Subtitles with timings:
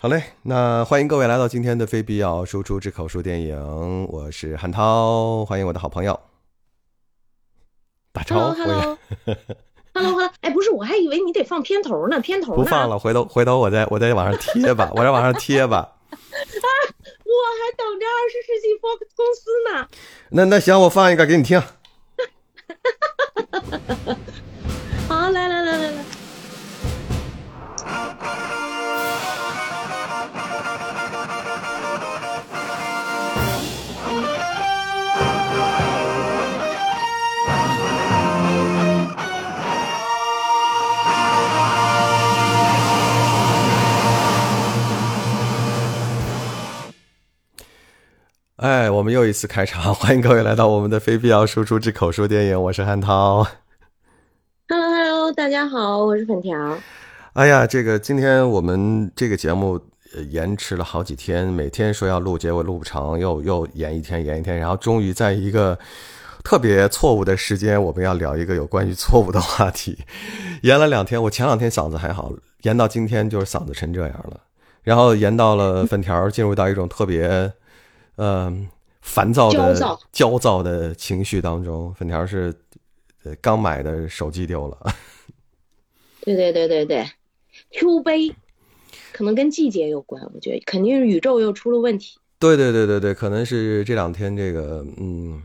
[0.00, 6.20] 好嘞，那欢迎各位来到今天的非必要输出之口述电影，我是汉涛，欢迎我的好朋友。
[8.12, 8.96] 打招呼呀
[9.92, 15.78] Hello，Hello，哎，不是，我还以为你得放片头呢，片头不放了，回头回头我再我再往上贴吧，我再往上贴吧。
[16.14, 19.88] 啊， 我还等着二十世纪 Fox 公司呢。
[20.30, 21.60] 那那行，我放一个给你听。
[25.08, 26.04] 好，来来来来来。
[48.58, 53.46] 哎，我们又一次开场，欢迎各位来到我们的非必要输出之口述电影， 我是汉涛。
[54.68, 56.76] Hello，Hello，大家好，我是粉条。
[57.34, 59.80] 哎呀，这个今天我们这个节目
[60.30, 65.78] 延迟了好几天，每天说要录，结果录不成，又又延一天，延一天，然后终于在一个
[66.42, 69.96] 特别错误的时间，我们要聊一个有关于错误的话题，
[70.62, 71.22] 延了两天。
[71.22, 74.40] 我前两天嗓子还好，延到今天就是嗓子成这样了，
[74.82, 77.52] 然后延到了粉条进入到一种特别。
[78.20, 78.68] 嗯，
[79.00, 82.52] 烦躁的、焦躁的情绪当中，粉条是
[83.40, 84.76] 刚买的手机丢了。
[86.22, 87.06] 对对对对对
[87.70, 88.34] ，Q 杯，
[89.12, 92.18] 可能跟季节有关，我觉得肯定是宇宙又出了问题。
[92.40, 95.40] 对对对对对，可能是这两天这个嗯，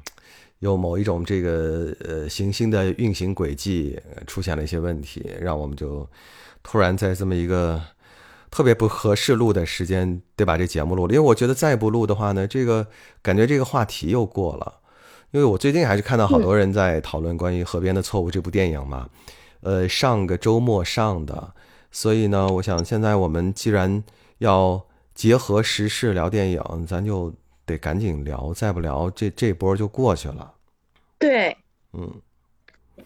[0.57, 6.09] 有某一种这个呃行星的运行轨迹出现了一些问题，让我们就
[6.63, 7.79] 突然在这么一个。
[8.53, 12.85] 特别不合适录的时间，得把这节目录了，因为我觉得再不录的话呢，这个
[13.19, 14.79] 感觉这个话题又过了。
[15.31, 19.09] 因为我最近还是看到好多人在讨论关于《河边的错误》这部电影嘛，
[19.61, 21.51] 呃，上个周末上的，
[21.91, 24.03] 所以呢，我想现在我们既然
[24.37, 24.79] 要
[25.15, 27.33] 结合时事聊电影，咱就
[27.65, 30.53] 得赶紧聊，再不聊这这波就过去了。
[31.17, 31.57] 对，
[31.93, 32.07] 嗯，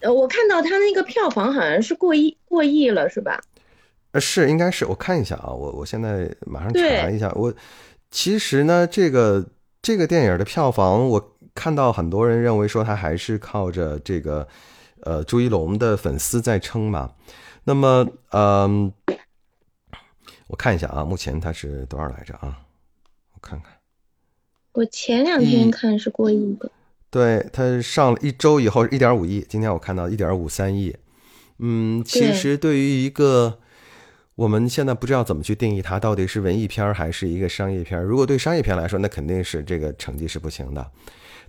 [0.00, 3.40] 呃，我看到他那个票房好像是过亿过亿了，是吧？
[4.12, 7.30] 呃，是应该是我看一下啊，我我现在马上查一下。
[7.34, 7.52] 我
[8.10, 9.46] 其实呢，这个
[9.82, 14.48] 这个电影的票房，我看到很多人认为说它还是靠着这个
[15.02, 17.12] 呃朱一龙的粉丝在撑嘛。
[17.64, 18.90] 那么，嗯，
[20.46, 22.60] 我看一下啊，目前它是多少来着啊？
[23.34, 23.72] 我看看，
[24.72, 26.70] 我前两天看是过亿的。
[27.10, 30.96] 对，它上了一周以后一点五亿，今天我看到一点五三亿。
[31.58, 33.58] 嗯，其实对于一个
[34.38, 38.00] 我们现在不知道怎么去定义它到底是文艺片还是一个商业片。
[38.00, 40.92] 如果对商业片来说，那肯定是这个成绩是不行的。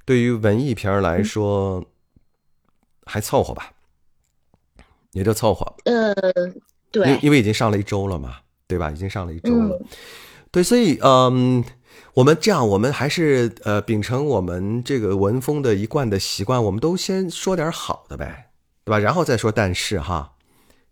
[0.05, 1.85] 对于文艺片来说，
[3.05, 3.72] 还凑合吧，
[5.11, 5.72] 也就凑合。
[5.85, 6.16] 呃，
[6.89, 8.89] 对，因因为已经上了一周了嘛，对吧？
[8.89, 9.79] 已经上了一周了。
[10.50, 11.63] 对，所以嗯，
[12.16, 18.50] 我们这样，我们还是呃秉承我们这个文风的一贯的习惯，我们都先说点好的呗，
[18.83, 18.97] 对吧？
[18.97, 20.33] 然后再说但是哈。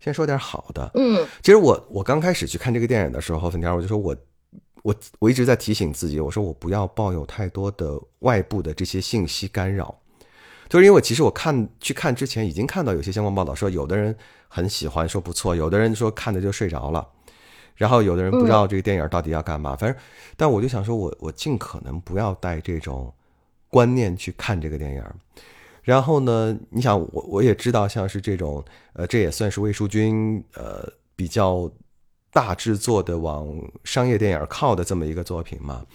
[0.00, 4.16] 先说点好的，嗯，其实我我刚开始去看这个电影的时候，粉条我就说我
[4.82, 9.98] 我我一直在提醒自己，我说我不要抱有太多的外部的这些信息干扰，
[10.68, 14.16] 就是因为其实我看去看之前已经看到有些相关报道说，有的人
[14.46, 17.06] 很喜欢，说不错，有的人说看着就睡着了，
[17.74, 20.00] 然后有的人不知道这个电影到底要干嘛，反正，
[20.36, 23.12] 但我就想说我我尽可能不要带这种
[23.68, 25.04] 观念去看这个电影。
[25.88, 26.54] 然后呢？
[26.68, 28.62] 你想，我我也知道，像是这种，
[28.92, 31.66] 呃，这也算是魏淑君，呃，比较
[32.30, 33.48] 大制作的往
[33.84, 35.86] 商业电影靠的这么一个作品嘛。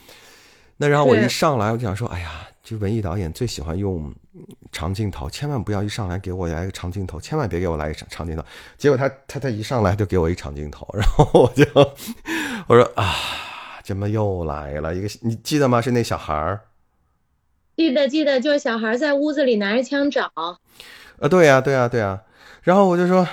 [0.77, 4.11] 那然后我一上来，我就想说，哎呀，这文艺导演最喜欢用
[4.71, 8.43] 长镜头，千万不要一上来给我来一个长镜头，千万别给我来一长长镜头。
[8.79, 11.63] 结果他他他一上来就给我一长镜头，然后我就
[12.65, 13.13] 我说啊，
[13.83, 15.07] 怎么又来了一个？
[15.21, 15.79] 你记得吗？
[15.79, 16.61] 是那小孩儿。
[17.75, 22.21] 记得记得，就是小孩在屋子里拿着枪找，啊，对呀对呀对呀，
[22.61, 23.27] 然后我就说，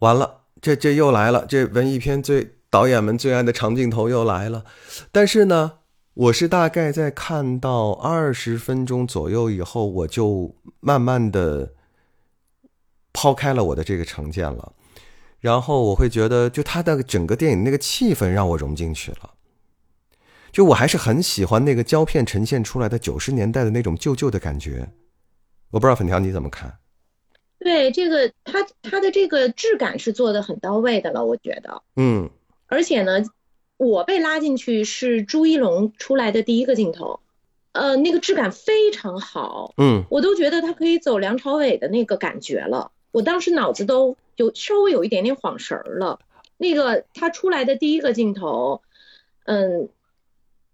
[0.00, 4.64] 完了，这这又来了，这文艺片最导演们最爱的长镜头又来了。
[5.12, 5.72] 但是呢，
[6.14, 11.72] 我是大概在看到二十分钟左右以后，我就慢慢的
[13.12, 14.72] 抛开了我的这个成见了，
[15.38, 19.30] 然后我会觉得，就他的整个电影那个气氛让我融进去了。
[20.52, 24.86] 就我还是很喜欢那个胶片呈现出来的九十年代的那种旧旧的感觉，
[25.70, 26.78] 我不知道粉条你怎么看？
[27.58, 31.82] 对这个，它它的这个质感是做的很到位的了，我觉得。
[31.96, 32.28] 嗯。
[32.66, 33.22] 而且呢，
[33.78, 37.20] 我被拉进去是朱一龙出来的第一个镜头，
[37.72, 39.72] 呃，那个质感非常好。
[39.78, 40.04] 嗯。
[40.10, 46.18] 我都觉得他可以走梁朝伟的那个感觉了，我当时脑子都有稍微有一点点晃神儿了。
[46.58, 48.82] 那个他出来的第一个镜头。
[49.44, 49.88] 嗯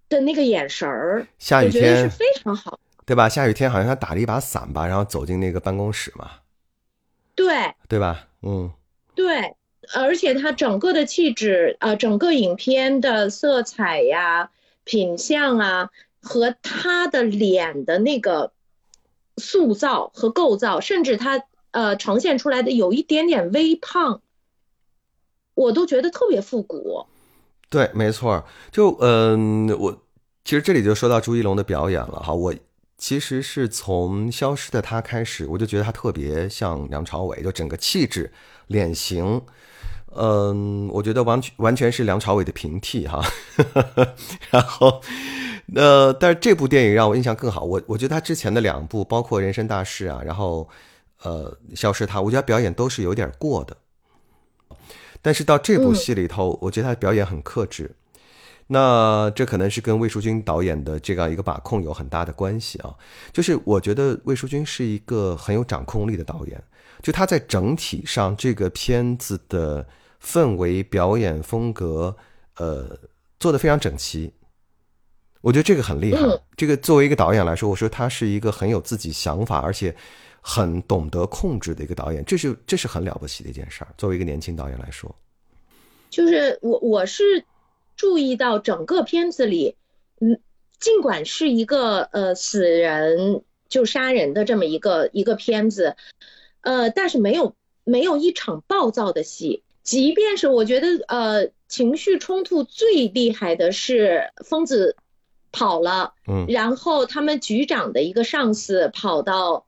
[0.09, 2.79] 的那个眼神儿，下雨天是天非常好。
[3.05, 3.27] 对吧？
[3.27, 6.31] 下雨天好像他打了一把伞吧，然后走进那个办公室嘛，
[7.35, 8.29] 对对吧？
[8.43, 8.71] 嗯
[9.15, 9.57] 对，
[9.95, 14.51] 而且他整个的气质，呃，整个影片的色彩呀、
[14.85, 15.91] 品相啊，
[16.21, 18.53] 和他的脸的那个
[19.39, 24.21] 塑造和构造，甚至他呃呈现出来的有一点点微胖，
[25.55, 27.07] 我都觉得特别复古。
[27.71, 28.45] 对，没错。
[28.71, 30.03] 就嗯，我
[30.45, 32.33] 其实这里就说到朱一龙的表演了哈。
[32.33, 32.55] 我
[32.97, 38.33] 其实是从《消失的他》开始，我就觉得他特别像梁朝伟，就整个气质、
[38.69, 39.43] 脸型，
[40.17, 43.23] 嗯，我觉得完全完全是梁朝伟的平替哈。
[44.51, 45.01] 然后，
[45.75, 47.63] 呃，但是这部电影让我印象更好。
[47.63, 50.69] 我我觉得他之前的两部，包括《人生大事》啊，然后
[51.23, 53.77] 呃，《消失他》，我觉得表演都是有点过的。
[55.23, 57.91] 但是到这部戏里头，我觉得他的表演很克制。
[58.67, 62.95] 那这可能是跟魏淑君导演的这样一个把控有很大的关系啊。
[63.33, 66.63] 就是我觉得魏淑君是一个很有掌控力的导演，
[67.03, 69.87] 就他在整体上这个片子的
[70.23, 72.15] 氛围、表演风格，
[72.57, 72.99] 呃，
[73.41, 74.33] 做的非常整齐。
[75.41, 76.21] 我觉得这个很厉害。
[76.23, 79.95] 嗯这个作为一个导演来说，我说他是一个很有自己想法，而且
[80.51, 83.89] 很懂得控制的一个导演，这是这是很了不起的一件事儿。
[83.99, 85.15] 作为一个年轻导演来说，
[86.09, 87.45] 就是我我是
[87.97, 89.77] 注意到整个片子里，
[90.23, 90.41] 嗯，
[90.81, 95.97] 尽管是一个呃死人就杀人的这么一个一个片子，
[96.63, 97.55] 呃，但是没有
[97.85, 99.63] 没有一场暴躁的戏。
[99.83, 104.97] 即便是我觉得呃情绪冲突最厉害的是疯子
[105.53, 109.67] 跑了，嗯然后他们局长的一个上司跑到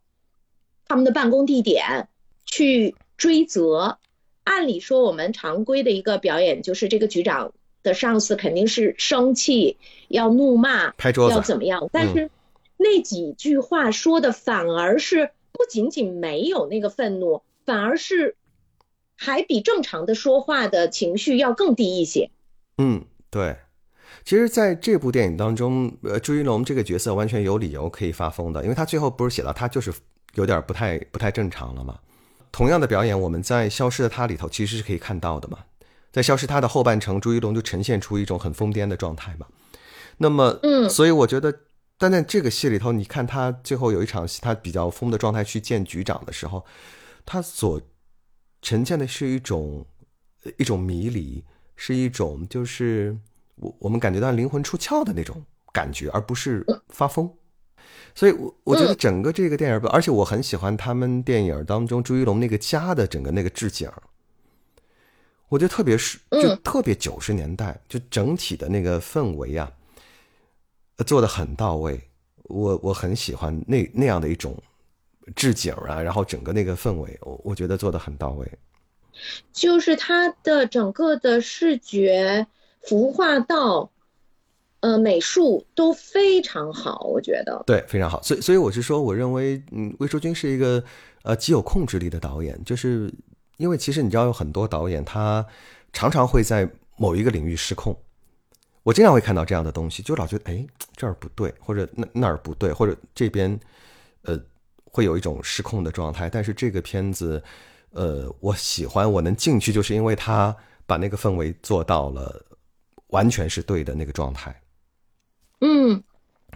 [0.90, 2.08] 他们的办公地点
[2.44, 3.98] 去追责。
[4.42, 7.52] 按理说，我们常规的一个表演就是这个局长
[7.84, 9.76] 的上司肯定是生气，
[10.08, 11.88] 要怒骂，拍桌子，要怎么样？
[11.92, 12.28] 但是
[12.76, 18.34] 那几句话说的反而是不仅仅没有那个愤怒，反而是
[19.16, 22.30] 还比正常的说话的情绪要更低一些。
[22.78, 23.54] 嗯，对。
[24.24, 29.92] 其实，在这部电影当中，呃，朱一龙这个角色完全有理由可以发疯的，因为他最后不是写到他就是
[30.34, 31.98] 有点不太不太正常了嘛。
[32.52, 35.58] 同样的表演，我们在《消失的她》里头其实是可以看到的嘛。
[36.10, 39.46] 在《消失她》的后半程，朱一龙就呈现出一种很疯癫的状态嘛。
[40.18, 41.60] 那么，嗯所以我觉得，
[41.96, 46.64] 但在这个戏里头，你看他最后有一场戏，他比较疯的状态去见局长的时候，
[47.24, 47.80] 他所
[48.60, 49.86] 呈现的是一种
[50.58, 51.44] 一种迷离，
[51.76, 53.16] 是一种就是
[53.54, 55.42] 我我们感觉到灵魂出窍的那种
[55.72, 57.32] 感觉，而不是发疯。
[58.14, 63.90] 所以我，我觉得整个这个电影，而且我很喜欢他们电影当中朱一龙那个家的整个那个置景，
[65.48, 69.70] 我觉得特别是就特别九十年代，就整体的那个氛围啊，
[70.96, 72.00] 呃做的很到位。
[72.44, 74.60] 我我很喜欢那那样的一种
[75.36, 78.50] 置景啊，然后整个那个氛围，我我觉得做的很到位。
[79.52, 82.46] 就是它的整个的视觉、
[82.82, 83.90] 服化道、
[84.80, 87.62] 呃美术都非常好，我觉得。
[87.66, 88.22] 对，非常好。
[88.22, 90.82] 所以，所以我是说，我认为，嗯，魏淑君是一个
[91.22, 93.12] 呃极有控制力的导演，就是
[93.58, 95.44] 因为其实你知道，有很多导演他
[95.92, 97.96] 常常会在某一个领域失控。
[98.82, 103.60] 我经常会看到这样的东西，就老觉得哎这儿不对，或者那那儿不对，或者这边
[104.22, 104.40] 呃
[104.84, 106.30] 会有一种失控的状态。
[106.30, 107.42] 但是这个片子，
[107.90, 110.56] 呃，我喜欢，我能进去，就是因为他
[110.86, 112.42] 把那个氛围做到了
[113.08, 114.58] 完全是对的那个状态。
[115.60, 116.02] 嗯，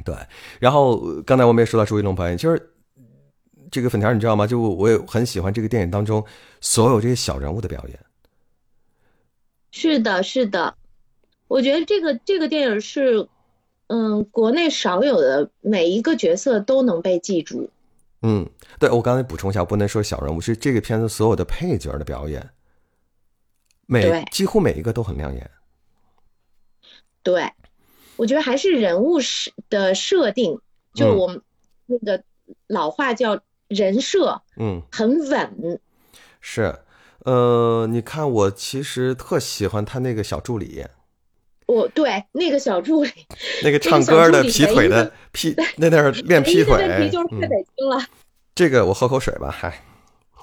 [0.04, 0.14] 对，
[0.60, 2.74] 然后呃刚才我们也说到朱一龙表演，就是
[3.70, 4.46] 这个粉条，你知道吗？
[4.46, 6.24] 就我也很喜欢这个电影当中
[6.60, 7.98] 所有这些小人物的表演。
[9.70, 10.76] 是的，是的，
[11.48, 13.28] 我觉得这个这个电影是，
[13.88, 17.68] 嗯，国内少有的，每一个角色都能被记住。
[18.22, 22.48] 嗯，对我刚才补充一下，不能说小人物，是这个片子所有的配角的表演，
[23.86, 25.50] 每几乎每一个都很亮眼。
[27.22, 27.52] 对，
[28.16, 30.58] 我觉得还是人物设的设定，
[30.94, 31.40] 就嗯我们
[31.86, 32.22] 那个
[32.66, 35.80] 老话叫人设嗯，很稳。
[36.40, 36.76] 是，
[37.20, 40.84] 呃，你看我其实特喜欢他那个小助理，
[41.66, 43.10] 我对那个小助理，
[43.64, 48.04] 那个唱歌的劈腿的的劈，那那儿 练劈腿问题就是太嗯，北京了。
[48.54, 49.82] 这个我喝口水吧，嗨。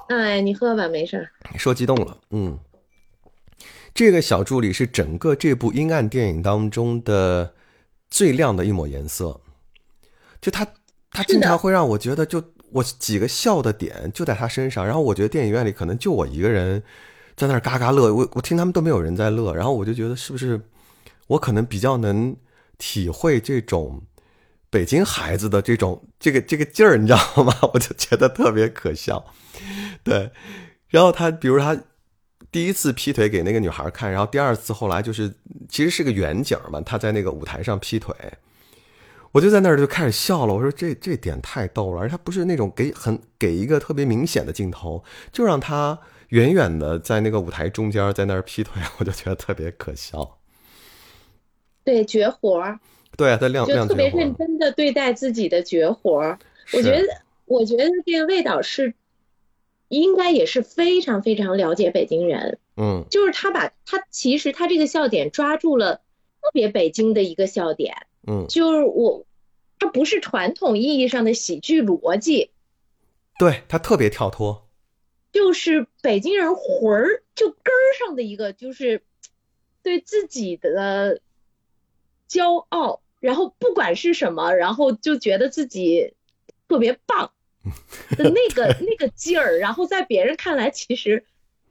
[0.07, 1.31] 哎，你喝吧，没事儿。
[1.57, 2.59] 说激动了，嗯，
[3.93, 7.53] 这个小助理是整个这部阴暗电影当中的
[8.11, 9.41] 最亮的一抹颜色，
[10.39, 10.67] 就他
[11.09, 16.83] 他经常会让我觉得，就我几个笑的点就在他身上，然后我觉得电影院里可能就我一个人
[17.35, 20.61] 在那儿嘎嘎乐，我我听他们都没有人在乐，然后我就觉得是不是
[21.27, 22.35] 我可能比较能
[22.77, 24.01] 体会这种
[24.69, 27.53] 北京孩子的这种这个这个劲儿，你知道吗？
[27.73, 29.25] 我就觉得特别可笑。
[30.03, 30.31] 对，
[30.89, 31.77] 然后他比如他
[32.51, 35.33] 第一次劈腿给那个女孩看，然后第二次后来就是
[35.69, 38.13] 其实是个远景嘛，他在那个舞台上劈腿，
[39.31, 40.53] 我就在那儿就开始笑了。
[40.53, 45.97] 我说这这点太逗了，而他不是那种给很给一个特别明显的镜头，就让他
[46.29, 50.37] 远远的在那个舞台中间在那儿劈腿， 我就觉得特别可笑。
[51.85, 52.79] 对，绝活儿，
[53.15, 56.37] 对，他亮亮就特别认真的对待自己的绝活儿。
[56.73, 57.07] 我觉得，
[57.45, 58.93] 我觉得这个魏导是
[59.91, 63.05] 应该也是非常非常了解北京人，嗯。
[63.11, 65.95] 就是他把他其实他这个笑点抓住了
[66.41, 69.25] 特别北京的一个笑点，嗯，就是我，
[69.77, 72.51] 他不是传统意义上的喜剧逻辑，
[73.37, 74.67] 对他特别跳脱。
[75.33, 79.01] 就是北京人魂儿就根儿上的一个，就是
[79.83, 81.21] 对自己的
[82.29, 86.13] 骄傲，然后不管是什么，然后就觉得自己
[86.67, 87.31] 特别棒
[88.17, 91.23] 的那个那个劲儿，然后在别人看来其实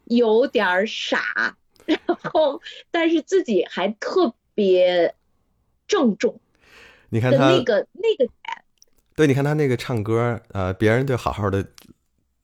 [0.04, 5.14] 有点傻，然后但是自己还特别
[5.88, 6.40] 郑重
[7.08, 8.64] 你看他那个那个点，
[9.16, 11.66] 对，你看他那个唱歌，呃，别人就好好的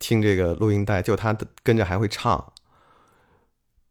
[0.00, 2.52] 听这个录音带，就他跟着还会唱，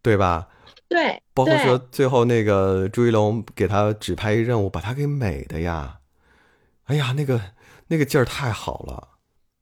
[0.01, 0.49] 对吧？
[0.87, 5.99] 对包括说最后那个朱一龙给他指派一任务，把他给美的呀，
[6.85, 7.41] 哎呀，那个
[7.87, 9.14] 那个劲儿太好了。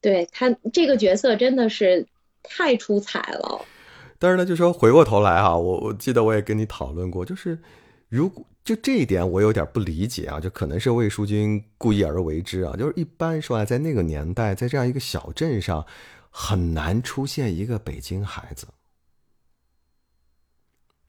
[0.04, 2.06] 对他这个角色真的是
[2.42, 3.64] 太出彩了。
[4.18, 7.58] 但是呢，就说回过头来啊，我我记得我也跟你讨论过，就是
[8.10, 15.86] 如果就这一点我有点不理解啊，就可能是魏淑君故意而为之啊，就是一般说来，在那个年代，在这样一个小镇上，
[16.28, 18.66] 很难出现一个北京孩子，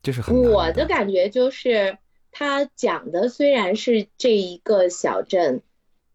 [0.02, 1.98] 这是很难我的感觉就是，
[2.32, 5.62] 他讲的虽然是这一个小镇，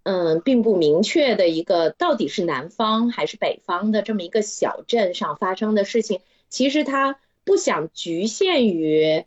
[0.03, 9.25] 嗯，并不明确的一个到底是南方还是北方的这么一个小镇上发生的事情，其实他不想局限于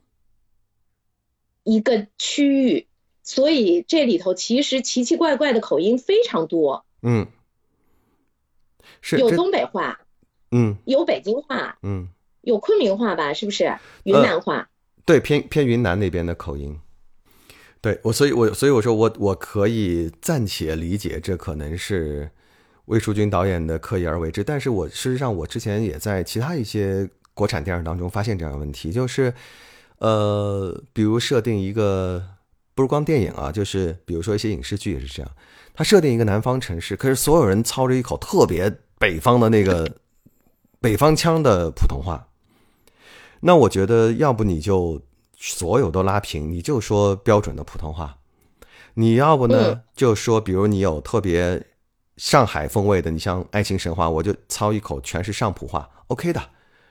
[1.63, 2.87] 一个区域，
[3.21, 7.27] 所以这里头其实奇奇怪怪的口音非常多，嗯，
[9.01, 10.01] 是有东北话，
[10.51, 12.09] 嗯有北京话，嗯，
[12.41, 13.33] 有昆明话吧？
[13.33, 13.77] 是不是？
[14.03, 14.69] 云南话？
[15.05, 16.79] 对，偏偏云南那边的口音。
[17.83, 22.31] 对我，所以我所以我说我我可以暂且理解，这可能是
[22.85, 24.41] 魏淑君导演的刻意而为之。
[24.41, 29.33] 但是我事实上，我之前也在其他一些国产电影当中发现这样的问题，就是
[29.97, 32.23] 呃，比如设定一个
[32.73, 35.29] 不是光电影啊，就是比如说一些影视剧也是这样，
[35.73, 39.97] 他设定一个南方城市，可是所有人操着一口特别北方的那个
[40.79, 42.29] 北方腔的普通话。
[43.41, 45.01] 那我觉得，要不你就
[45.45, 48.15] 所有都拉平，你就说标准的普通话；
[48.93, 51.61] 你要不呢，就说，比如你有特别
[52.15, 56.41] 上海风味的，你像《爱情神话》，我就操一口全是上普话，OK 的，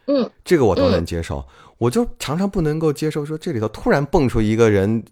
[0.07, 1.43] 嗯，这个我都能接受。
[1.79, 5.03] 我就常常不能够接受说这里头突然蹦出一个人，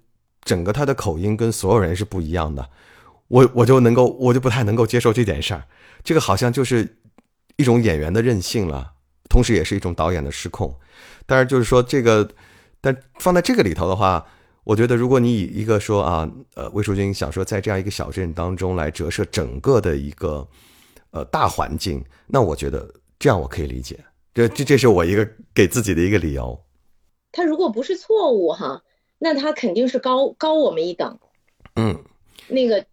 [0.42, 2.68] 整个他的口音跟所有人是不一样的，
[3.28, 5.64] 我我就能够，我就不太能够接受这点事儿。
[6.04, 6.98] 这个好像就是
[7.56, 8.92] 一种演员的任性了，
[9.30, 10.78] 同时也是一种导演的失控。
[11.24, 12.28] 但是就是说这个，
[12.80, 14.26] 但放在这个里头的话，
[14.64, 20.46] 我觉得如果你以一个说啊，呃，魏淑君想说在这样一个小镇当中来折射整个的一个
[21.10, 23.98] 呃大环境，那我觉得这样我可以理解。
[24.32, 26.58] 这这这是我一个给自己的一个理由。
[27.32, 28.82] 他如果不是错误哈，
[29.18, 31.18] 那他肯定是高高我们一等。
[31.76, 32.02] 嗯
[32.48, 32.84] 那个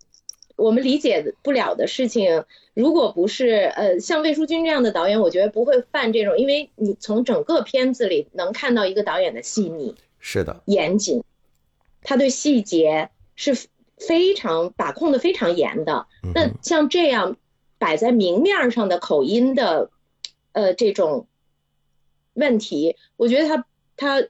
[0.57, 11.23] 我们理解不了的事情，如果不是呃像魏淑君这样的导演，我觉得不会犯这种，因为你从整个片子里能看到一个导演的细腻、是的，严谨，
[12.01, 13.55] 他对细节是
[13.97, 16.07] 非常把控的非常严的。
[16.23, 17.37] 嗯那像这样
[17.77, 19.91] 摆在明面上的口音的
[20.53, 21.27] 呃这种
[22.33, 24.27] 问题，我觉得他他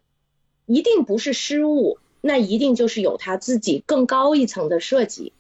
[0.65, 5.31] 一定不是失误，那一定就是有他自己更高一层的设计。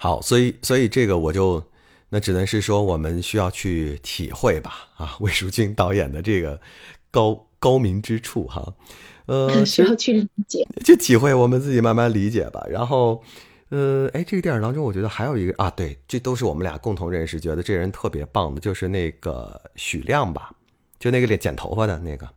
[0.00, 1.62] 好，所以所以这个我就
[2.08, 6.58] 那只能是说我们需要去体会吧啊，魏淑君导演的这个
[7.10, 8.72] 高高明之处哈，
[9.26, 10.64] 呃， 需要去理解。
[10.84, 12.64] 就体会，我们自己慢慢理解吧。
[12.70, 13.20] 然后，
[13.70, 20.52] 呃，哎，这个电影当中，我觉得还有一个啊，对，这都是我们俩共同认识，觉得这人特别棒的，就是那个许亮吧，
[21.00, 22.28] 就那个脸剪头发的那个。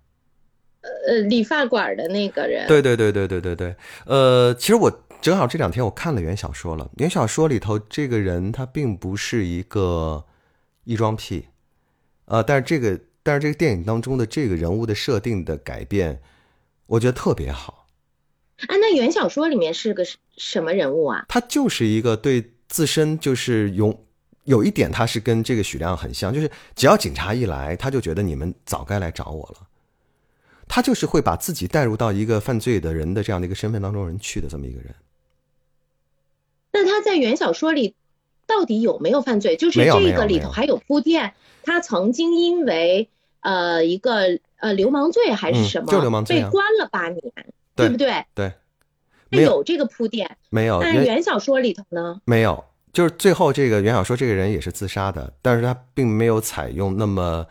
[1.07, 3.75] 呃，理发馆的那个人，对对对对对对对，
[4.07, 4.91] 呃，其实我
[5.21, 10.25] 正好这两天我看了原小说了，原小说里头这个人他并不是一个
[10.83, 11.45] 异装癖，
[12.25, 16.19] 呃，但是这个但是这个电影当中的这个人物的设定的改变，
[16.87, 17.87] 我觉得特别好。
[18.67, 20.03] 啊，那原小说里面是个
[20.37, 21.25] 什么人物啊？
[21.29, 24.05] 他就是一个对自身就是有
[24.45, 29.67] 有一点，他是跟这个许亮很像，就是只要警察一来，他就觉得你们早该来找我了。
[30.67, 34.95] 他就是会把自己带入到一个犯罪的人的这样的一个身份当中人去的这么一个人。
[36.71, 37.95] 那他在原小说里
[38.47, 39.55] 到底有没有犯罪？
[39.55, 43.09] 就是这个里头还有铺垫，他曾经因为
[43.41, 47.21] 呃一个呃流氓罪还是什么，就流氓罪被关了八年，
[47.75, 48.25] 对不对？
[48.33, 48.53] 对，
[49.29, 50.81] 有这个铺垫，没有。
[50.81, 52.21] 但是原小说里头呢？
[52.25, 57.45] 没有，就是最后这个原小说这个人也是自杀的，但是他并没有采用那么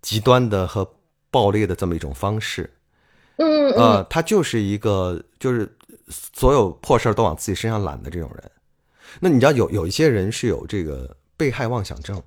[0.00, 0.88] 极端的和。
[1.28, 2.70] 暴力的这么一种方式，
[3.36, 5.70] 嗯呃，他就是一个就是
[6.08, 8.50] 所有破事儿都往自己身上揽的这种人。
[9.20, 12.22] 那你知道有有一些人是有这个被害妄想症，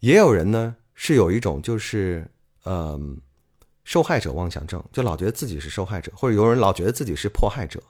[0.00, 2.26] 也有人呢是有一种就是
[2.64, 3.20] 嗯
[3.84, 7.82] 受害者妄想症，就老觉得自己是受害者，或者有人老觉得自己是迫害者。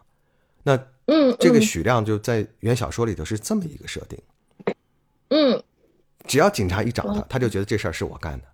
[0.62, 4.18] 那嗯，这个许亮就在原小说里头是这么一个设定，
[5.30, 5.62] 嗯，
[6.26, 8.44] 只要警察一找他，他就觉得这事儿是我干的。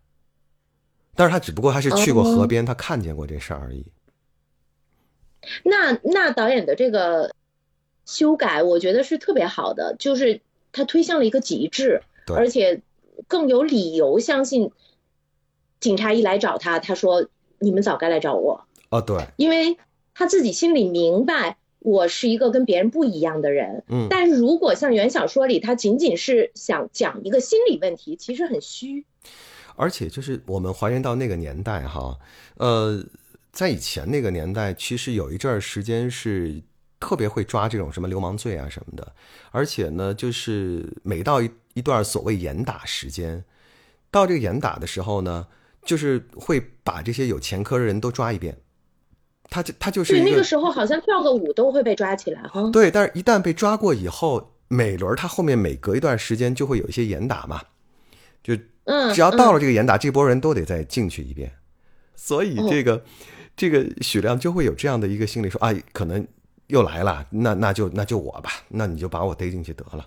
[1.14, 3.84] 但是他只不过他是去过河边，他看见过这事儿而已。
[5.64, 7.32] 那那导演的这个
[8.06, 10.40] 修改，我觉得是特别好的，就是
[10.72, 12.00] 他推向了一个极致，
[12.34, 12.80] 而且
[13.28, 14.70] 更有理由相信
[15.80, 18.64] 警察一来找他，他说你们早该来找我。
[18.90, 19.76] 哦，对，因为
[20.14, 23.82] 他自己心里明白我是一个跟别人不一样的人。
[23.88, 29.04] 嗯，但是如果像原小说里，他仅仅是想讲一个心理问题，其实很虚。
[29.74, 32.16] 而且就是我们还原到那个年代哈，
[32.56, 33.04] 呃，
[33.52, 36.62] 在以前那个年代，其实有一阵儿时间是
[36.98, 39.12] 特别会抓这种什么流氓罪啊什么的，
[39.50, 43.44] 而且呢，就是每到一一段所谓严打时间，
[44.10, 45.46] 到这个严打的时候呢，
[45.84, 48.56] 就是会把这些有前科的人都抓一遍，
[49.50, 52.70] 他就他就是那个时候好像跳个舞都会被抓起来哈。
[52.70, 57.62] 对，但是一旦被抓过以后，每轮他后面每隔一段时间就会有一些严打嘛，
[58.42, 58.56] 就。
[58.88, 61.52] 嗯，只要到了这个严打，这波人都得再进去一遍，
[62.14, 63.04] 所以这个
[63.56, 66.24] 这个许亮就会有这样的一个心理，说啊，可能
[66.68, 70.06] 又来了，那那就那就我吧，那你就把我逮进去得了。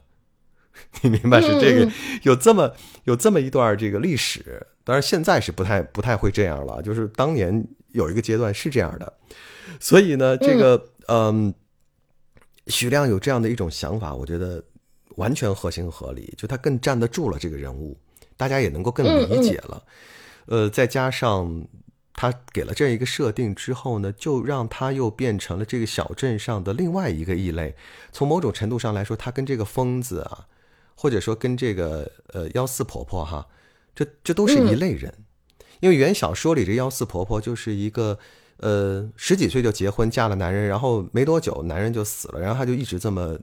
[1.01, 1.91] 你明白是这个
[2.23, 9.13] 有这么有这么一段这个历史，当然现在是不太不太会这样了，就是当年有一个阶段是这样的，
[9.79, 11.53] 所以呢，这个嗯，
[12.67, 14.63] 许亮有这样的一种想法，我觉得
[15.15, 17.97] 完全合情合理，就他更站得住了这个人物。
[18.37, 19.83] 大家也能够更理解了，
[20.45, 21.67] 呃，再加上
[22.13, 27.75] 他给了这样一个设定之后呢，就让他又变成了这个小镇上的另外一个异类。
[28.11, 30.47] 从某种程度上来说，他跟这个疯子啊，
[30.95, 33.47] 或者说跟这个呃幺四婆婆哈，
[33.95, 35.13] 这这都是一类人。
[35.79, 38.19] 因为原小说里这幺四婆婆就是一个
[38.57, 43.39] 呃十几岁就结婚嫁了男人，然后没多久男人就死了，然后她就一直这么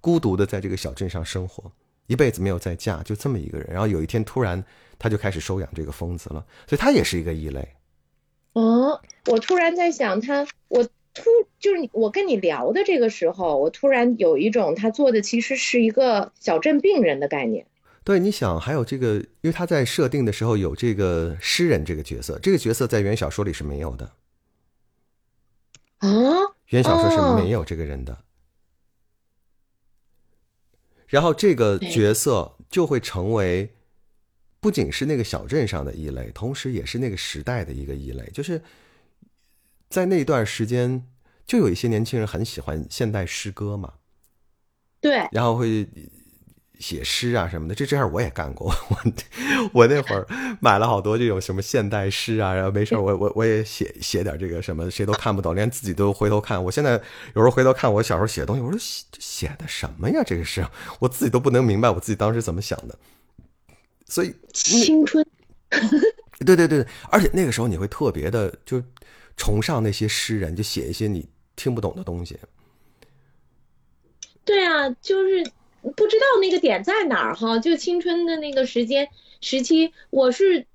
[0.00, 1.72] 孤独的在这个小镇上生活。
[2.06, 3.66] 一辈子没有再嫁，就这么一个人。
[3.70, 4.62] 然后有一天突然，
[4.98, 7.68] 他就开始收养这个疯子了，所以他也是一个异类。
[8.52, 11.22] 哦，我突然在想他，我突
[11.58, 17.66] 就是我跟你聊的这个时候，我突然有一种他做的其实是一个小镇病人的概念。
[18.04, 24.12] 对，你想还有这个，因为他在设定的时候有这个诗人这个角色，这个角色在原小说里是没有的。
[25.98, 26.08] 啊，
[26.66, 28.18] 原小说是没有这个人的。
[31.06, 33.72] 然后这个角色就会成为，
[34.64, 38.24] 不仅是那个小镇上的异类，同时也是那个时代的一个异类。
[38.32, 38.62] 就是
[39.90, 41.04] 在那段时间，
[41.46, 43.92] 就有一些年轻人很喜欢现代诗歌嘛，
[45.02, 45.86] 对，然后会。
[46.80, 48.66] 写诗啊什么的，这这事儿我也干过。
[48.90, 50.26] 我我那会儿
[50.60, 56.62] 买了好多这种什么现代诗啊，然后没事我我我也写写点这个什么，谁都看不懂，连自己都回头看。
[56.62, 57.00] 我现在
[57.34, 60.20] 有时候回头看我小时候写的东西，我说写写的什么呀？
[60.26, 60.66] 这个是
[60.98, 62.98] 我自己都不能明白我自己当时怎么想的。
[64.06, 65.24] 所以青春，
[66.44, 68.82] 对对对，而且那个时候你会特别的就
[69.36, 72.38] 崇尚那些诗人，就写一些你听不懂的东西。
[74.44, 75.44] 对啊，就是。
[75.96, 79.06] 不知道那个点在哪儿哈，就青春的那个时间
[79.42, 80.66] 时期，我是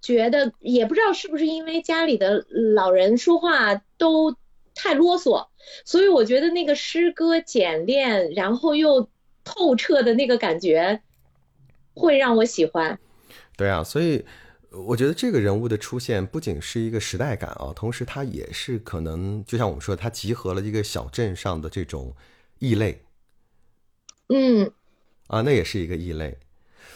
[0.00, 2.42] 觉得也不知道是不是因为家里的
[2.74, 4.34] 老人说话都
[4.74, 5.46] 太啰嗦，
[5.84, 9.10] 所以我觉得那个诗歌简练，然后又
[9.44, 11.02] 透彻的那个感觉
[11.96, 12.98] 会让我喜欢。
[13.56, 14.24] 对啊，所以
[14.70, 22.14] 我觉得这个人物的出现不仅是一个时代感啊，同时他也是可能就像我们说，他集合了一个小镇上的这种
[22.58, 23.02] 异类。
[24.28, 24.72] 嗯，
[25.28, 26.38] 啊，那也是一个异类，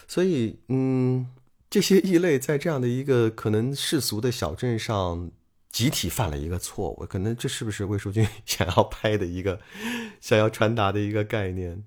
[0.08, 1.28] 所以，嗯，
[1.70, 5.30] 这些异类在这样的一个可能世俗的小镇上，
[5.70, 9.60] 集体犯了一个错误，可能这是不是魏淑君 想要拍的一个，
[10.20, 11.84] 想要传达的一个概念？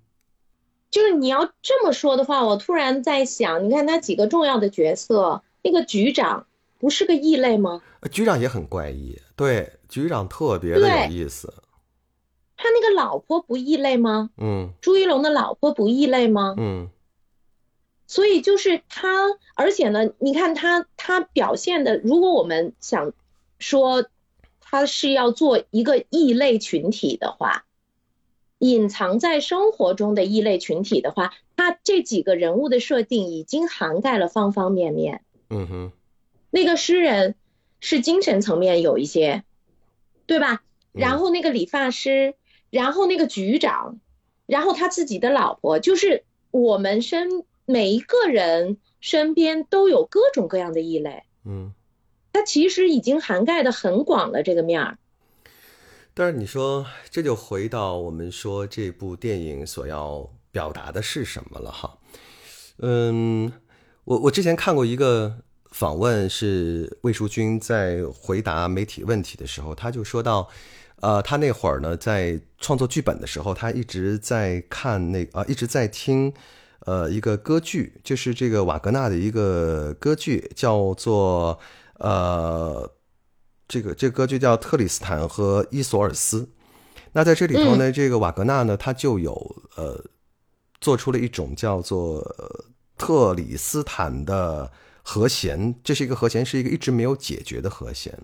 [0.94, 6.46] 就是你要这么说的话，我突然在想，你看他几个重要的角色，那个局长
[6.78, 7.82] 不是个异类吗？
[8.12, 11.52] 局长也很怪异，对，局长特别的有意思。
[12.56, 14.30] 他那个老婆不异类吗？
[14.38, 16.54] 嗯，朱一龙的老婆不异类吗？
[16.60, 16.88] 嗯。
[18.06, 19.26] 所以就是他，
[19.56, 23.14] 而且呢，你看他他表现的，如果我们想
[23.58, 24.06] 说
[24.60, 27.66] 他是要做一个异类群体的话，
[28.64, 35.22] 隐藏在生活中的异类群体的话，他这几个人物的设定已经涵盖了方方面面。
[35.50, 35.92] 嗯哼，
[36.50, 37.36] 那个诗人
[37.80, 39.44] 是精神层面有一些，
[40.26, 40.64] 对吧？
[40.92, 42.36] 然后那个理发师，
[42.70, 44.00] 然后那个局长，
[44.46, 47.44] 然后他自己的老婆，就是我们身。
[47.66, 51.72] 每一个人身边都有各种各样的异类，嗯，
[52.34, 54.98] 他其实已经涵盖的很广了这个面儿。
[56.14, 61.98] 但是你说，这就回到我们说这部电影所要表达的是什么了哈？
[62.78, 63.52] 嗯，
[64.04, 65.40] 我我之前看过一个
[65.72, 70.48] 访问，是魏淑君在回答媒体问题的时候，他就说到，
[71.02, 76.34] 呃，他那会儿呢在创作剧本的时候，他一直在看那啊，一直在听。
[76.86, 81.58] 呃，一个歌剧就是这个瓦格纳的一个歌剧，叫做
[81.94, 82.92] 呃，
[83.74, 86.42] 这个这个歌剧叫《特里斯坦和伊索尔斯》。
[87.14, 89.34] 那在这里头呢，这个瓦格纳呢，他就有
[89.76, 90.06] 呃，
[90.80, 92.24] 做出了一种叫做
[92.96, 98.16] 特里斯坦的和弦，这是一个和弦，是一个一直没有解决的和弦。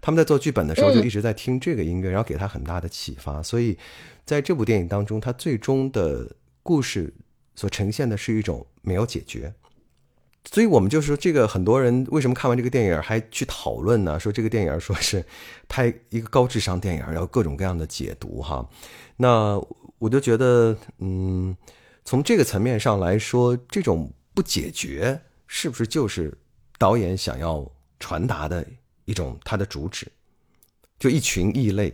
[0.00, 3.42] 他们在做剧本的时候就一直在听这个音乐，然后给他很大的启发。
[3.42, 3.76] 所以
[4.24, 6.30] 在这部电影当中，他最终的
[6.62, 7.12] 故事。
[7.58, 9.50] 所呈现的是一种没有解决，
[10.50, 14.18] 所以我们就是说，这个很多人为什么看完这个电影还去讨论呢？
[14.18, 15.24] 说这个电影说是
[15.68, 18.66] 拍一个高智商电影，然后各种各样的解读哈。
[19.16, 19.60] 那
[19.98, 21.56] 我就觉得，嗯，
[22.04, 26.32] 从这个层面上来说，这种不解决是不是就是
[26.78, 28.66] 导演想要传达的
[29.04, 30.06] 一种他的主旨？
[30.98, 31.92] 就一群异类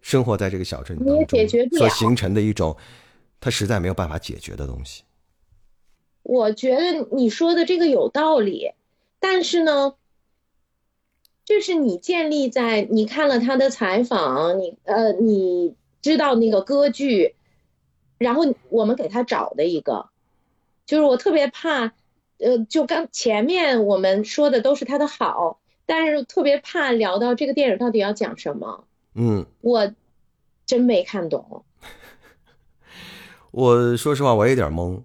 [0.00, 1.48] 生活在这个小镇当中
[1.78, 2.76] 所形成的一种。
[3.44, 5.02] 他实在没有办法解决的东西。
[6.22, 8.72] 我觉得你说的这个有道理，
[9.20, 9.94] 但是呢，
[11.44, 17.34] 这是你建立在你看了他的采访，你呃，你知道那个歌剧，
[18.18, 20.08] 然后我们给他找的一个，
[20.86, 21.92] 就是我特别怕，
[22.38, 28.84] 呃，就刚前面我们说的都是他的好，但是特别怕聊到这个电影到底要讲什么。
[29.14, 29.92] 嗯，我
[30.64, 31.64] 真没看懂。
[33.50, 35.02] 我说实话，我有点懵。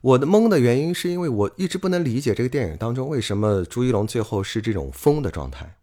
[0.00, 5.76] 我的懵的原因是因为我一直不能理解这个电影当中为什么朱一龙最后是这种疯的状态。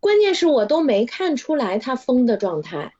[0.00, 2.92] 关键是我都没看出来他疯的状态。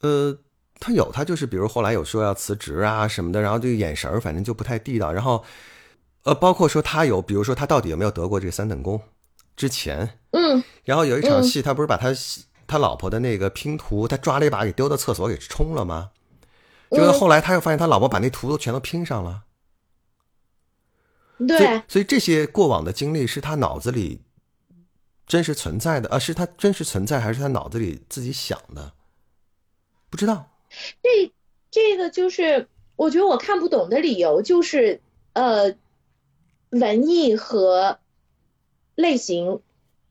[0.00, 0.36] 呃，
[0.78, 5.10] 他有，他就是比如后来有说要辞职啊什么的，然后这个眼神儿反正就不太地道。
[5.10, 5.42] 然后，
[6.24, 9.00] 呃，包括说他有，比如说他到底有没有得过这个三等功？
[9.56, 12.08] 之前，嗯，然后有一场戏，他不是把他
[12.66, 16.10] 他老婆的那个拼图，他抓了一把给丢到厕所给冲了吗？
[16.90, 19.44] 就是后来他又发现他老婆把那图都全都拼上了，
[21.38, 24.20] 对，所以这些过往的经历是他脑子里
[25.26, 26.18] 真实存在的啊？
[26.18, 28.92] 是他真实存在，还是他脑子里自己想的？
[30.10, 30.50] 不知道。
[31.02, 31.32] 这
[31.70, 35.00] 这个就是我觉得我看不懂的理由，就是
[35.32, 35.74] 呃，
[36.70, 37.98] 文艺和
[38.94, 39.60] 类型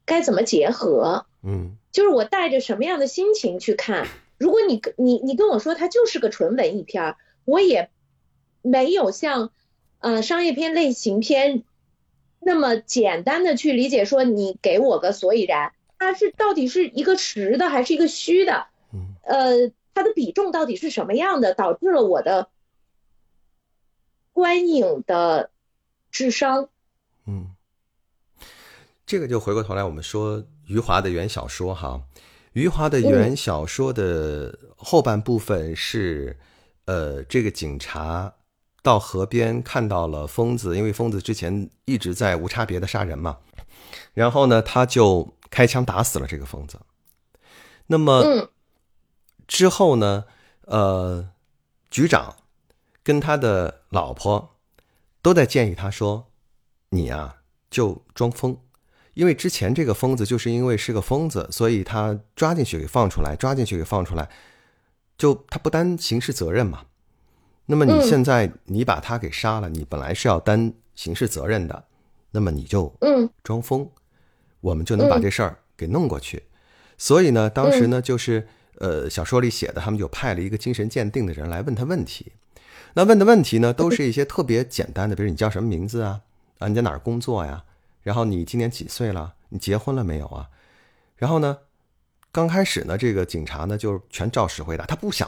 [0.06, 1.26] 该怎么结合？
[1.42, 4.08] 嗯，就是我带着什么样的心情去看。
[4.38, 7.90] 如果你跟你你跟我说它就是个纯文艺片儿，我也
[8.62, 9.52] 没有像
[10.04, 11.64] 呃商业片类型片
[12.40, 14.04] 那么简单的去理解。
[14.04, 18.68] 说你给我个所以然，它是到底是一个实的还是一个虚的？
[18.94, 22.50] 嗯，呃，它的比重到底是什么样的，导致了我的
[24.34, 25.52] 观影的
[26.12, 26.68] 智商？
[27.26, 27.56] 嗯，
[29.06, 32.04] 这个就回过头来我们说余华的原小说哈。
[32.52, 36.38] 余华的原小说的后半部分是，
[36.86, 38.32] 呃，这个警察
[38.84, 43.38] 到河边看到了疯子，因为疯子之前一直在无差别的杀人嘛，
[44.14, 46.78] 然后呢，他就开枪打死了这个疯子。
[47.88, 48.50] 那么
[49.48, 50.26] 之后呢，
[50.66, 51.30] 呃，
[51.90, 52.36] 局长
[53.02, 54.58] 跟他的老婆
[55.22, 56.28] 都在建议他说
[56.92, 57.38] ：“你啊，
[57.70, 58.58] 就装疯。”
[59.16, 64.30] 因为之前这个疯子就是因为是个疯子，所以他抓进去给放出来，抓进去给放出来，
[65.18, 66.86] 就他不担刑事责任嘛。
[67.66, 71.84] 那么你现在你把他给杀了，你本来是要担刑事责任的，
[72.32, 73.88] 那么你就嗯装疯，
[74.60, 76.44] 我们就能把这事儿给弄过去。
[76.98, 78.48] 所以呢，当时呢，就是
[78.80, 82.34] 呃，小说里写的，他们就派了一个精神鉴定的人来问他问题。
[82.94, 86.22] 那问的问题呢， 都是一些特别简单的，比如你叫什么名字啊？
[86.60, 87.64] 啊，你在哪儿工作呀？
[88.02, 89.34] 然后你今年几岁了？
[89.50, 90.50] 你结婚了没有啊？
[91.16, 91.58] 然后呢，
[92.32, 95.28] 刚开始呢，这个警察呢就全照实回答，他不想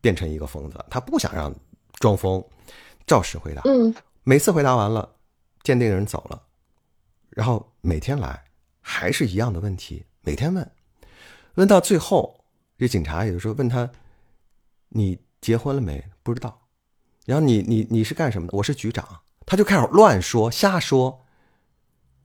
[0.00, 1.54] 变成一个疯子，他不想让
[1.94, 2.44] 装疯，
[3.06, 3.62] 照实回答。
[3.64, 5.16] 嗯，每次回答完了，
[5.62, 6.42] 鉴定人走了，
[7.30, 8.44] 然后每天来
[8.80, 10.70] 还是一样的问题，每天问，
[11.54, 12.44] 问到最后，
[12.78, 13.90] 这警察也就说问他，
[14.88, 16.04] 你结婚了没？
[16.22, 16.68] 不知道。
[17.24, 18.56] 然后你你你是干什么的？
[18.56, 19.22] 我是局长。
[19.46, 21.26] 他就开始乱说瞎说，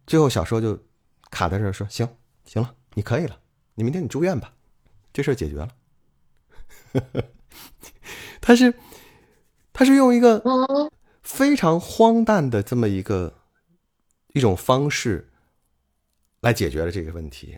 [0.07, 0.77] 最后小说就
[1.29, 2.07] 卡在这儿，说行
[2.45, 3.37] 行了，你可以了，
[3.75, 4.53] 你明天你住院吧，
[5.11, 5.69] 这事儿解决了。
[8.41, 8.73] 他是
[9.79, 10.91] 他是用一个哦，
[11.23, 13.33] 非常荒诞的这么一个
[14.33, 15.29] 一种方式
[16.41, 17.57] 来解决了这个问题。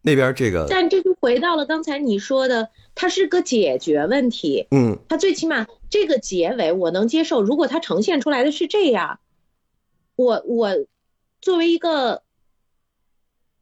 [0.00, 7.42] 那边这个但这就回到了刚才你说的，它是个解决问题，嗯它最起码这个结尾我能接受。
[7.42, 9.20] 如果它呈现出来的是这样，
[10.14, 10.86] 我我
[11.42, 12.22] 作为一个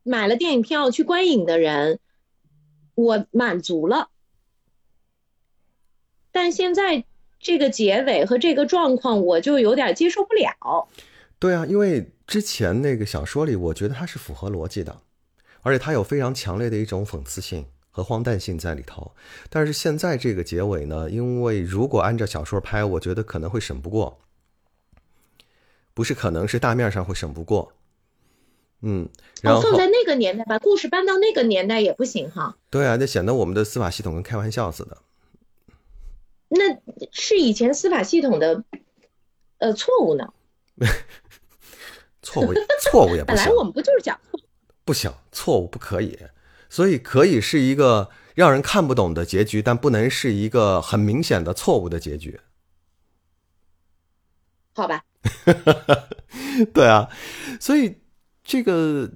[0.04, 1.98] 买了电影票去观影的人，
[2.94, 4.10] 我满足了。
[6.34, 7.04] 但现在
[7.38, 10.88] 这个结尾和这个状况，我就有点接受不了。
[11.38, 15.00] 对啊，因为之前那个小说里，我觉得它是符合逻辑的，
[15.62, 19.12] 而且它有非常强烈的一种讽刺性和荒诞性在里头。
[19.48, 24.18] 但是现在这个结尾呢，因为如果按照小说拍，我觉得可能会审不过，
[25.94, 27.72] 不是可能是大面上会审不过。
[28.80, 29.08] 嗯，
[29.40, 32.56] 然哦，后放在那个年代，把故事搬到那个年代也不行哈。
[32.70, 34.98] 对啊，那显得我们的司法系统跟开玩笑似的。
[36.48, 36.78] 那
[37.12, 38.64] 是以前司法系统的
[39.58, 40.32] 呃错误呢。
[42.22, 44.40] 错误错误也不行，本来我们不就是讲错？
[44.84, 46.18] 不行，错误不可以，
[46.70, 52.40] 所以可以是一个让人看不懂的结局，但不能是一个很明显的错误的结局。
[54.74, 55.04] 好吧，
[56.72, 57.08] 对啊，
[57.60, 57.98] 所以
[58.42, 59.08] 这个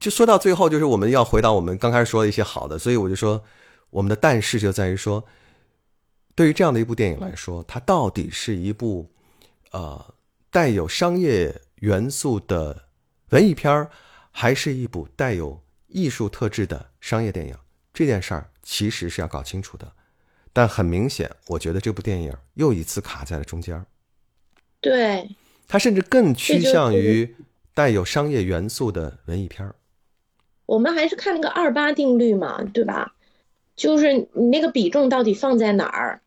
[0.00, 3.44] 就说到最后，就是我们要回到我们刚开始说的一些好的，所以我就说
[3.90, 5.24] 我们的但是就在于说，
[6.36, 9.10] 对于这样的一部电影来说，它到底是一部
[9.72, 10.14] 呃
[10.50, 12.84] 带有商业元素的
[13.30, 13.90] 文艺片儿，
[14.30, 17.56] 还是一部带有艺术特质的商业电影？
[17.94, 19.90] 这件事儿其实是要搞清楚的。
[20.52, 23.86] 但很明显，我觉得这部电影又一次卡在了中间儿。
[24.80, 25.28] 对，
[25.66, 27.34] 它甚至更趋向于
[27.72, 29.74] 带有商业元素的文艺片儿。
[30.66, 33.14] 我们还是看那个二八定律嘛，对吧？
[33.74, 36.20] 就是你那个比重到底放在哪儿？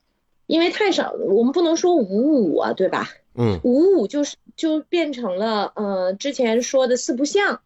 [0.50, 3.08] 因为太少，我们不能说五五啊，对吧？
[3.36, 7.62] 嗯五五就是就变成了呃之前说的四不像，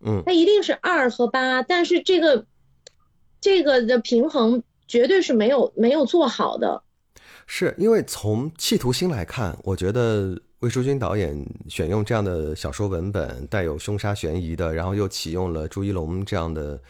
[0.00, 2.46] 嗯，它一定是二和八，但是这个
[3.38, 6.82] 这个的平衡绝对是没有没有做好的。
[7.46, 16.80] 是因为从企图心来看，我觉得魏淑君导演选用这样的小说文本，带有凶杀悬疑的，然后又启用了朱一龙这样的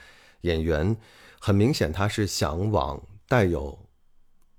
[0.42, 0.96] 演员，
[1.40, 3.76] 很明显他是想往带有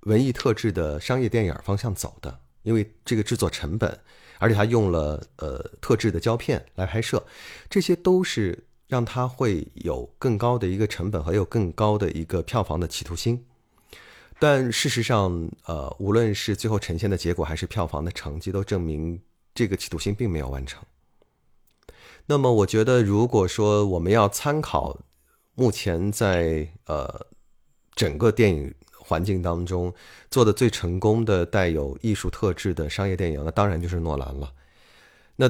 [0.07, 2.39] 文艺特质的商业电影方向走的。
[2.63, 3.97] 因为这个制作成本，
[4.39, 7.23] 而且他用了呃特制的胶片来拍摄，
[7.69, 13.45] 这些都是让他会有更高的一个成本和有更高的一个票房的企图心。
[14.37, 19.21] 但事实上，呃，无论是最后呈现的结果还是票房的成绩，都证明
[19.55, 20.83] 这个企图心并没有完成。
[22.25, 24.99] 那么，我觉得，如果说我们要参考
[25.55, 27.27] 目前在呃
[27.95, 28.75] 整个电影
[29.07, 29.93] 环境当中
[30.29, 34.51] 做的最成功的带有艺术特质的商业电影，那当然就是诺兰了。
[35.37, 35.49] 那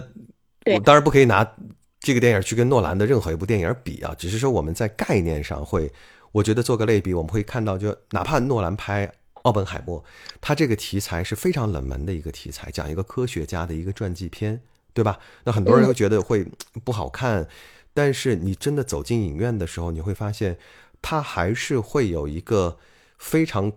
[0.75, 1.55] 我当然不可以拿
[1.99, 5.91] 这个电影去跟诺兰的任何一部电影比啊，只是说我们在概念上会，
[6.31, 9.07] 我觉得做个类比，我们会看到，就哪怕诺兰拍
[9.41, 9.99] 《奥本海默》，
[10.39, 14.61] 他这个题材是非常冷门的一个题材，讲一个科学家的一个传记片，
[14.93, 15.17] 对吧？
[15.45, 16.45] 那很多人会觉得会
[16.83, 17.47] 不好看，
[17.93, 20.57] 但是你真的走进影院的时候，你会发现，
[21.01, 22.77] 它还是会有一个
[23.17, 23.71] 非常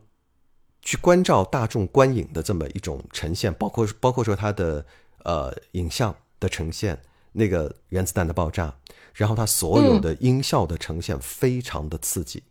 [0.83, 4.87] 去关照大众观影的这么一种呈现，包括包括说它的
[5.25, 7.01] 呃影像的呈现，
[7.33, 8.75] 那个原子弹的爆炸，
[9.15, 12.43] 然后它所有的音效的呈现非常的刺激，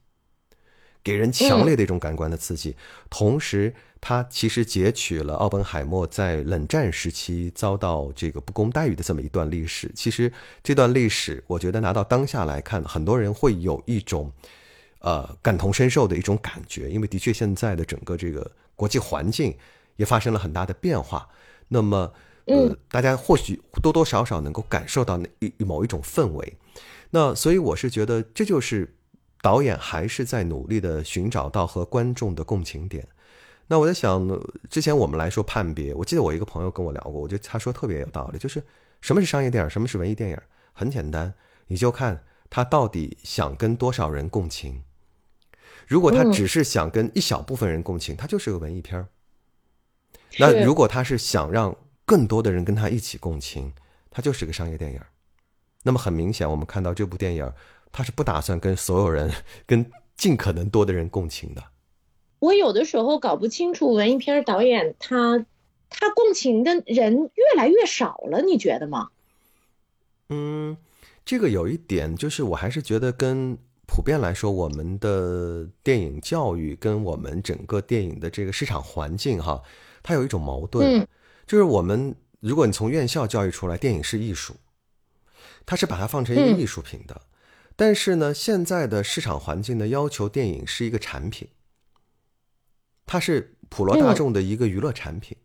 [1.03, 2.75] 给人强烈的一种感官的刺激。
[3.09, 9.91] 同时，它其实截取了奥本海默在冷战时期遭到这个不公待遇的这么一段历史。
[9.95, 10.31] 其实
[10.63, 14.31] 这段历史，我觉得拿到当下来看，很多人会有一种
[14.99, 19.57] 呃感同身受的一种感觉，因为的确现在的整个这个国际环境
[19.95, 21.27] 也发生了很大的变化。
[21.67, 22.13] 那么，
[22.45, 26.57] 呃，大家或许多多少少能够感受到那一某一种氛围。
[27.11, 28.95] 那所以我是觉得，这就是
[29.41, 33.07] 导演还是在努力的寻找到和观众的共情点。
[33.67, 34.27] 那我在想，
[34.69, 38.63] 之前我们来说判别，我记得我一个朋友跟我聊过，我觉得他说特别有道理，就是
[38.99, 40.37] 什么是商业电影，什么是文艺电影，
[40.73, 41.33] 很简单，
[41.67, 44.83] 你就看他到底想跟多少人共情。
[45.89, 49.07] 如果他只是想跟一小部分人共情，他就是个文艺片儿。
[50.37, 51.75] 那如果他是想让
[52.05, 53.73] 更多的人跟他一起共情，
[54.11, 55.01] 他就是个商业电影。
[55.81, 57.51] 那么很明显，我们看到这部电影，
[57.91, 59.31] 他是不打算跟所有人、
[59.65, 59.83] 跟
[60.15, 61.63] 尽可能多的人共情的。
[62.37, 65.43] 我有的时候搞不清楚文艺片导演他
[65.89, 69.09] 他共情的人越来越少了，你觉得吗？
[70.29, 70.77] 嗯，
[71.25, 73.57] 这个有一点就是，我还是觉得跟。
[73.91, 79.61] 普遍来说，我们的电影教育跟我们整个电影的这个市场环境，哈，
[80.03, 81.05] 它有一种矛盾，
[81.47, 84.55] 就是我们如果你从院校教育出来，电影是艺术，
[85.65, 87.21] 它是把它放成一个艺术品的，
[87.75, 91.49] 但是呢，现在的市场环境呢，要求电影是一个产品，
[93.05, 95.35] 它是普罗大众的一个娱乐产品。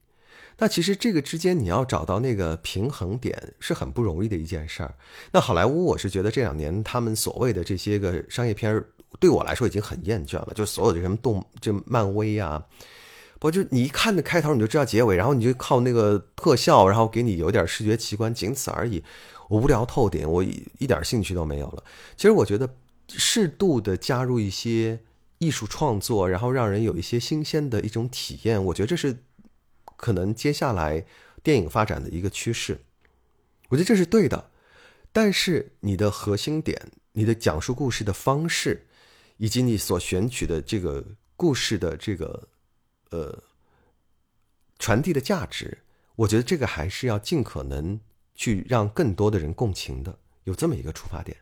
[0.58, 4.94] 那其实这个之间你要找到那个平衡点是很不容易的一件事儿。
[5.32, 8.86] 那好莱坞，我是觉得这两年他们所谓的这些个商业片儿，
[9.18, 10.52] 对我来说已经很厌倦了。
[10.54, 12.64] 就所有的什么动，就漫威啊，
[13.40, 19.02] 不就你一看那开头你就知道结尾，然后你就靠那个特效，然后给你有点视觉奇观，仅此而已。
[19.48, 21.82] 我无聊透顶，我一点兴趣都没有了。
[22.16, 22.76] 其实我觉得
[23.08, 25.00] 适度的加入一些
[25.38, 29.16] 艺术创作，然后让人有一些新鲜的一种体验，我觉得这是。
[30.04, 31.06] 可能接下来
[31.42, 32.78] 电影发展的一个趋势，
[33.70, 34.50] 我觉得这是对的。
[35.12, 38.86] 但是你的核心点、你的讲述故事的方式，
[39.38, 41.02] 以及你所选取的这个
[41.38, 42.48] 故事的这个
[43.12, 43.42] 呃
[44.78, 45.78] 传递的价值，
[46.16, 47.98] 我觉得这个还是要尽可能
[48.34, 51.34] 去让更多的人共情的，有这么一个出发点。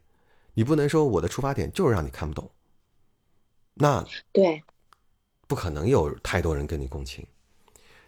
[0.54, 2.48] 你不能说我的出发点就是让你看不懂，
[3.74, 4.62] 那对，
[5.48, 7.26] 不可能有太多人跟你共情。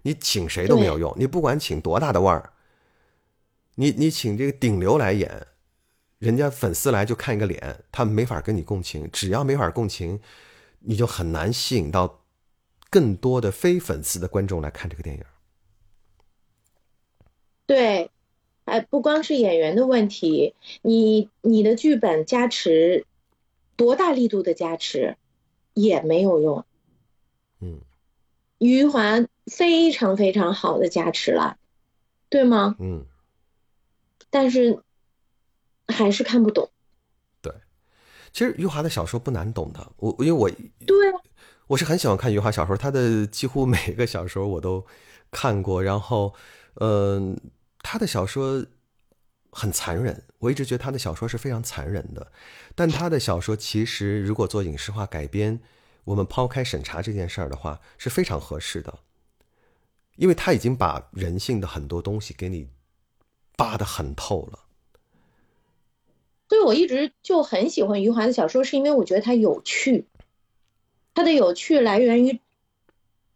[0.07, 2.53] 你请谁都没有用，你不管请多大的腕儿，
[3.77, 5.47] 你你请这个顶流来演，
[6.19, 9.09] 人家粉丝来就看一个脸，他没法跟你共情。
[9.11, 10.21] 只要没法共情，
[10.81, 12.23] 你就很难吸引到
[12.91, 15.25] 更多的非粉丝的观众来看这个电影。
[17.65, 18.11] 对，
[18.67, 23.07] 哎，不光是演员的问题，你你的剧本加持
[23.75, 25.17] 多大力度的加持
[25.73, 26.67] 也没有用。
[27.61, 27.81] 嗯。
[28.65, 29.03] 余华
[29.53, 31.59] 非常非常好的加持了，
[32.31, 32.75] 对吗？
[32.79, 33.05] 嗯。
[34.31, 34.83] 但是
[35.87, 36.71] 还是看不懂。
[37.43, 37.53] 对，
[38.33, 39.93] 其实余华的小说不难懂的。
[39.99, 40.49] 我因为我
[40.87, 40.97] 对，
[41.67, 44.87] 我是很喜欢看余华小说，他的几乎每个小说我都
[45.31, 45.83] 看过。
[45.83, 46.35] 然后，
[46.77, 47.39] 嗯，
[47.81, 48.65] 他的小说
[49.53, 52.33] 很残忍，我一直觉得他的小说是非常残忍的。
[52.75, 55.61] 但他的小说其实如果做影视化改编。
[56.05, 58.99] 我们抛开审查这件事儿的话，是非常合适的，
[60.17, 62.69] 因为他已经把人性的很多东西给你
[63.57, 64.59] 扒得很透了。
[66.49, 70.05] 所以我一直就很喜欢余华的小说，是因为我觉得它有趣，
[71.15, 72.39] 它的有趣来源于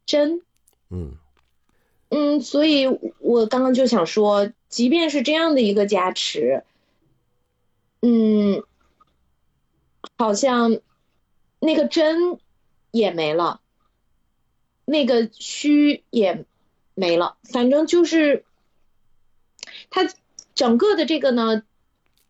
[0.04, 0.42] 真。
[0.90, 1.16] 嗯
[2.10, 2.86] 嗯，所以
[3.18, 6.64] 我刚刚就想说，即便是这样的一个加持，
[8.02, 8.62] 嗯，
[10.18, 10.78] 好像
[11.60, 12.38] 那个真。
[12.90, 13.60] 也没了，
[14.84, 16.44] 那个虚也
[16.94, 18.44] 没了，反正就是
[19.90, 20.08] 他
[20.54, 21.62] 整个的这个呢，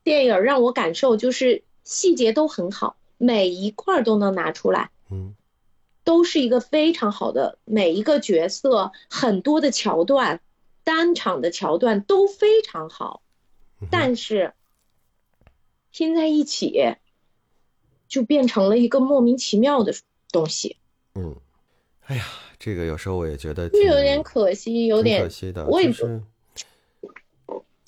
[0.02, 5.34] 电影让我感受就是细节都很好，每一块都能拿出来，嗯，
[6.04, 10.40] 都是一个非常好的，每一个角色很多的桥段，
[10.84, 13.22] 单场的桥段都非常好，
[13.90, 14.52] 但是
[15.90, 16.96] 拼在一起
[18.08, 19.94] 就变成了一个莫名其妙的。
[20.30, 20.76] 东西，
[21.14, 21.34] 嗯，
[22.04, 22.24] 哎呀，
[22.58, 25.66] 这个有时候我也觉得就有点可惜，有点可惜的。
[25.66, 26.22] 我也是，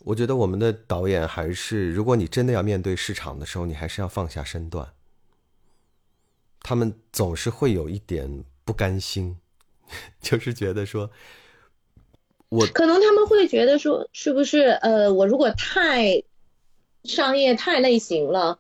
[0.05, 4.93] 我觉得我们的导演还是，如果你真的要面对市场的时候，你还是要放下身段。
[6.62, 9.36] 他们总是会有一点不甘心，
[10.20, 11.11] 就是觉得说，
[12.49, 16.22] 我可能他们会觉得说，是不是呃，我如果太
[17.05, 18.59] 商业、太类型了，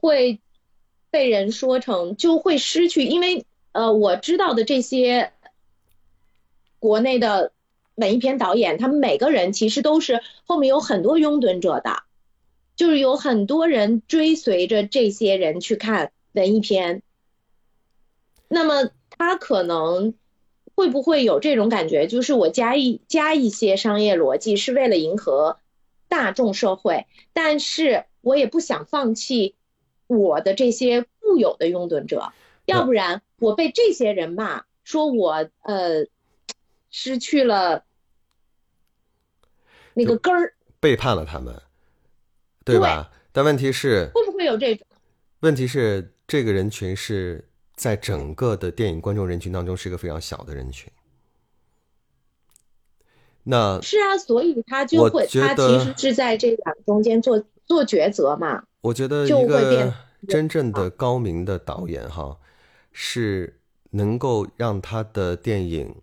[0.00, 0.40] 会。
[1.10, 5.32] 被人说成就会失去，因为呃，我知道的这些
[6.78, 7.52] 国内的
[7.96, 12.02] 文艺片导演，他们每个人其实都是后面有很多拥趸者的，
[12.76, 17.02] 就是有很多人追随着这些人去看文艺片。
[18.48, 20.14] 那么他可能
[20.74, 22.06] 会不会有这种感觉？
[22.06, 25.58] 就是我加一加一些商业逻辑是为了迎合
[26.08, 29.54] 大众社会，但是我也不想放弃
[30.10, 32.32] 我的这些固有的拥趸者，
[32.64, 36.06] 要不然我被这些人骂，说我呃
[36.90, 37.84] 失去了
[39.94, 41.62] 那个根儿，背叛了他们，
[42.64, 43.12] 对吧？
[43.30, 44.84] 但问题是，会不会有这种？
[45.40, 50.90] 问题是，这个人群是在整个的电影观众人群当中是一个非常小的人群。
[53.44, 58.64] 那是啊，所以他就会，他其实是在这两中间做做抉择嘛。
[58.82, 59.94] 我觉得一个
[60.28, 62.38] 真正的高明的导演哈，
[62.92, 63.60] 是
[63.90, 65.94] 能够让他的电影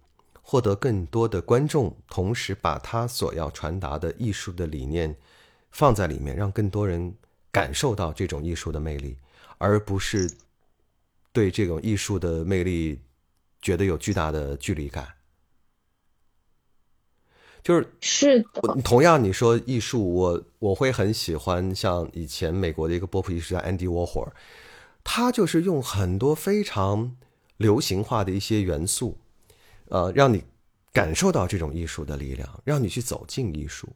[0.42, 5.16] 获得更多的观众，同时把他所要传达的艺术的理念
[5.72, 7.16] 放在里面，让更多人
[7.52, 9.18] 感受到这种艺术的魅力，
[9.58, 10.32] 而不是
[11.32, 13.02] 对这种艺术的魅力
[13.62, 15.17] 觉得有巨大的距离感。
[17.68, 18.46] 就是是
[18.82, 24.30] 同样，你说艺术，我我会很喜欢像以前美国的一个波普艺术家 Andy Warhol，
[25.04, 27.18] 他就是用很多非常
[27.58, 29.18] 流行化的一些元素，
[29.90, 30.46] 呃，让你
[30.94, 33.90] 感受到这种艺术的力量，让你去走进艺术。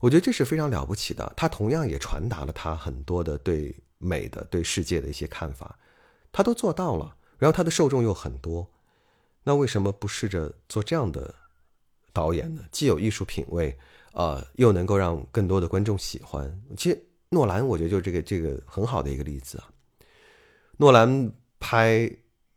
[0.00, 1.32] 我觉得这是非常了不起的。
[1.36, 5.78] 他同样也传达了他很多的对美的、对世界的一些看法，
[6.32, 7.14] 他都做到了。
[7.38, 8.68] 然后他的受众又很多，
[9.44, 11.32] 那为什么不试着做这样的？
[12.14, 13.76] 导演呢，既有艺术品味，
[14.12, 16.58] 呃，又能够让更多的观众喜欢。
[16.76, 19.68] 其实诺兰，我觉得就是这个这个很好的一个例子啊。
[20.78, 22.10] 诺兰拍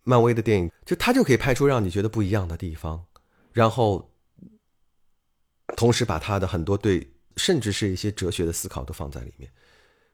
[0.03, 3.03] 漫威的电影，就他就可以拍出让你觉得不一样的地方，
[3.51, 4.09] 然后
[5.75, 9.51] 同时把他的很多对，甚至是一些哲学的思考都放在里面，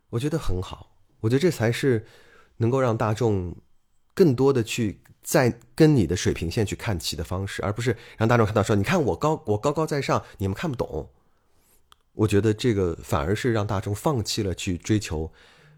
[0.10, 0.96] 我觉得很好。
[1.20, 2.06] 我觉得这才是
[2.58, 3.56] 能够让大众
[4.14, 5.00] 更多的去。
[5.26, 11.10] 在跟你的水平线去看齐的方式，而不是让大众看到说：“你看我高，我高高在上，你们看不懂。”
[12.12, 15.32] 我觉得这个反而是让大众放弃了去追求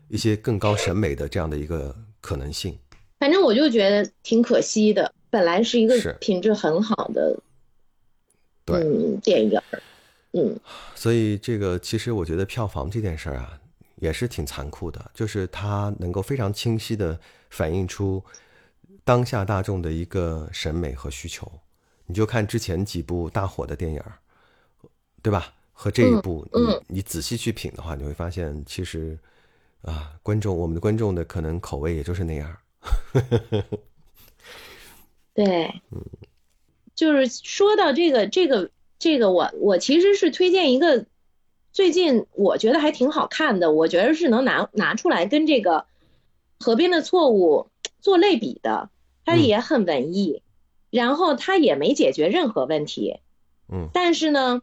[0.07, 2.75] 一些更高审美的这样的一个可能性。
[3.19, 7.39] 反正我就觉得挺可惜的，本来是一个品质很好的，
[8.65, 8.83] 对
[9.21, 9.61] 电影，
[10.31, 10.59] 嗯。
[10.95, 13.59] 所以这个其实我觉得票房这件事儿啊，
[14.05, 18.23] 也是挺残酷的，就是它能够非常清晰的反映出。
[19.03, 21.51] 当下大众的一个审美和需求，
[22.07, 24.01] 你就看之前几部大火的电影，
[25.21, 25.53] 对吧？
[25.73, 29.15] 和这一部，你你仔细去品的话，你会发现，其实
[29.81, 32.57] 啊，观众我们的观众的可能口味也就是那样。
[35.35, 36.01] 对，嗯，
[36.95, 41.05] 就是说到这个这个这个，我我其实是推荐一个
[41.75, 45.79] 最近我觉得还挺好看的，我觉得是能拿拿出来跟这个
[46.65, 47.67] 《河边的错误》
[47.99, 48.89] 做类比的。
[49.27, 50.43] 它也很文艺，
[50.91, 53.21] 然后它也没解决任何问题，
[53.67, 54.61] 嗯，但是呢，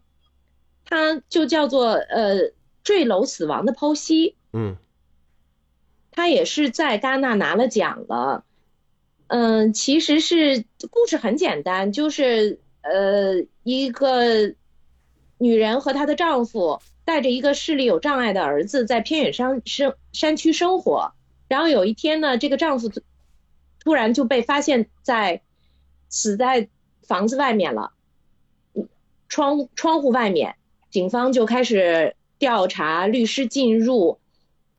[0.84, 2.52] 它就叫做呃
[2.84, 4.76] 坠楼死亡的剖析，嗯，
[6.12, 8.44] 它也是在戛纳拿了奖了，
[9.26, 14.54] 嗯，其实是故事很简单，就是呃一个
[15.38, 21.12] 女人和她的丈夫带着一个视力有障碍的儿子在偏远山生山区生活，
[21.48, 22.90] 然后有一天呢，这个丈夫。
[23.84, 25.42] 突然就被发现，在
[26.08, 26.68] 死在
[27.02, 27.90] 房子外面了，
[29.28, 30.54] 窗窗户外面，
[30.88, 34.20] 警方就开始调查，律师进入，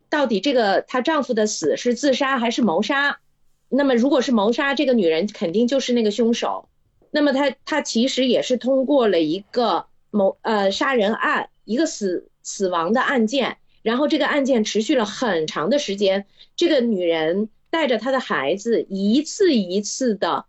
[0.09, 3.19] 到底这个她丈夫的死是自杀还是谋杀？
[3.67, 6.69] 那么如果是谋杀，这个女人肯定就是那个凶手。
[7.11, 17.49] 那么她她其实也是通过了一个谋呃杀人案，一个死死亡的案件，然后这个案件持续了很长的时间，这个女人。
[17.74, 20.45] 带着她的孩子一次一次的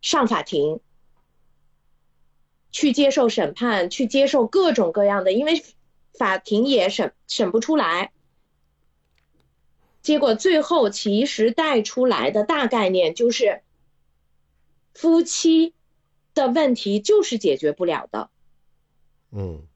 [0.00, 0.80] 上法庭，
[2.70, 5.62] 去接受审判，去接受各种各样的，因为
[6.14, 8.10] 法庭也审审不出来。
[10.00, 13.60] 结果最后其实带出来的大概念就是，
[14.94, 15.74] 夫妻
[16.32, 18.30] 的问题就是解决不了的。
[19.30, 19.66] 嗯。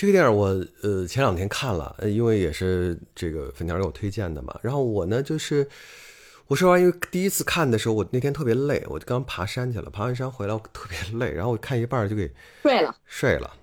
[0.00, 0.46] 这个电影我
[0.80, 4.58] 呃前两天看了，因为也是这个粉条给我推荐的嘛。
[4.62, 5.68] 然后我呢就是，
[6.46, 12.32] 我说完因为第一次看的时候，我那天特别累，我就刚爬山去了，爬完山回来我特别累，然后我看一半就给
[12.62, 13.54] 睡了睡了。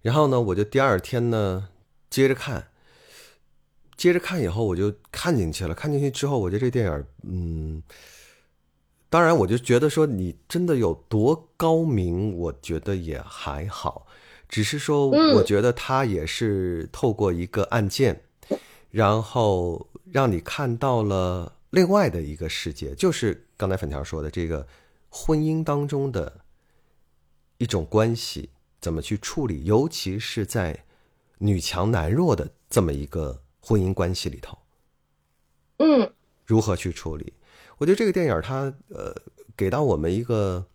[0.00, 1.68] 然后呢，我就第二天呢
[2.08, 2.66] 接着看，
[3.94, 5.74] 接着看以后我就看进去了。
[5.74, 7.82] 看进去之后，我觉得这电影嗯，
[9.10, 14.06] 当然我就觉得说你真的有多高明，我觉得也还好。
[14.48, 18.22] 只是说，我觉得他也是透过一个案件，
[18.90, 24.66] 然后让你看到了另外的一个世界，就是刚才粉条说的这个
[25.08, 26.40] 婚姻当中的
[27.58, 30.84] 一种关系怎么去处理，尤其是在
[31.38, 34.58] 女强男弱的这么一个婚姻关系里头，
[35.78, 36.12] 嗯
[36.46, 37.32] 如何去处理？
[37.78, 39.14] 我觉得这个电影它呃
[39.56, 40.66] 给到我们一个，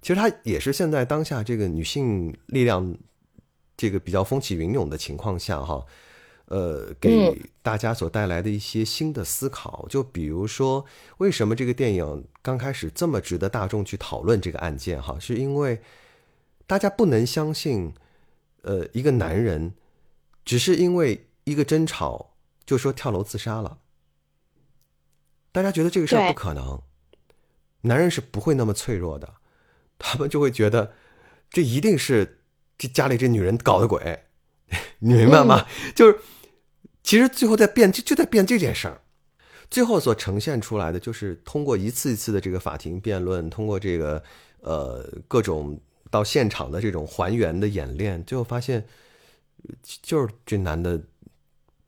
[0.00, 2.96] 其实它也是现在当下这个女性力量
[3.76, 5.84] 这个比较风起云涌的情况下哈，
[6.46, 9.86] 呃，给大家所带来的一些新的思考。
[9.90, 10.84] 就比如说，
[11.18, 15.80] 为什么这个电影刚开始这么值得大众去讨论这个案件哈，是因为
[16.66, 17.92] 大家不能相信，
[18.62, 19.74] 呃，一个男人
[20.44, 23.78] 只是因为一个争吵就说跳楼自杀了。
[25.52, 26.82] 大家觉得这个事儿不可能，
[27.82, 29.34] 男人是不会那么脆弱的，
[29.98, 30.92] 他们就会觉得
[31.48, 32.35] 这一定是
[32.78, 34.24] 这家里这女人搞的鬼，
[35.00, 35.66] 你明白吗？
[35.94, 36.18] 就是
[37.02, 39.02] 其实最后在变就就在变这件事儿，
[39.70, 44.22] 最后所呈现出来的就是通过一次一次的这个法庭辩论，通过这个
[44.60, 48.86] 呃各种到现场的这种还原的演练，最后发现
[49.64, 51.02] 呃就是这男的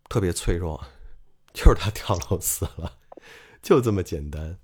[0.09, 0.82] 特别脆弱，
[1.53, 2.99] 就是他跳楼死了，
[3.61, 4.59] 就这么简单。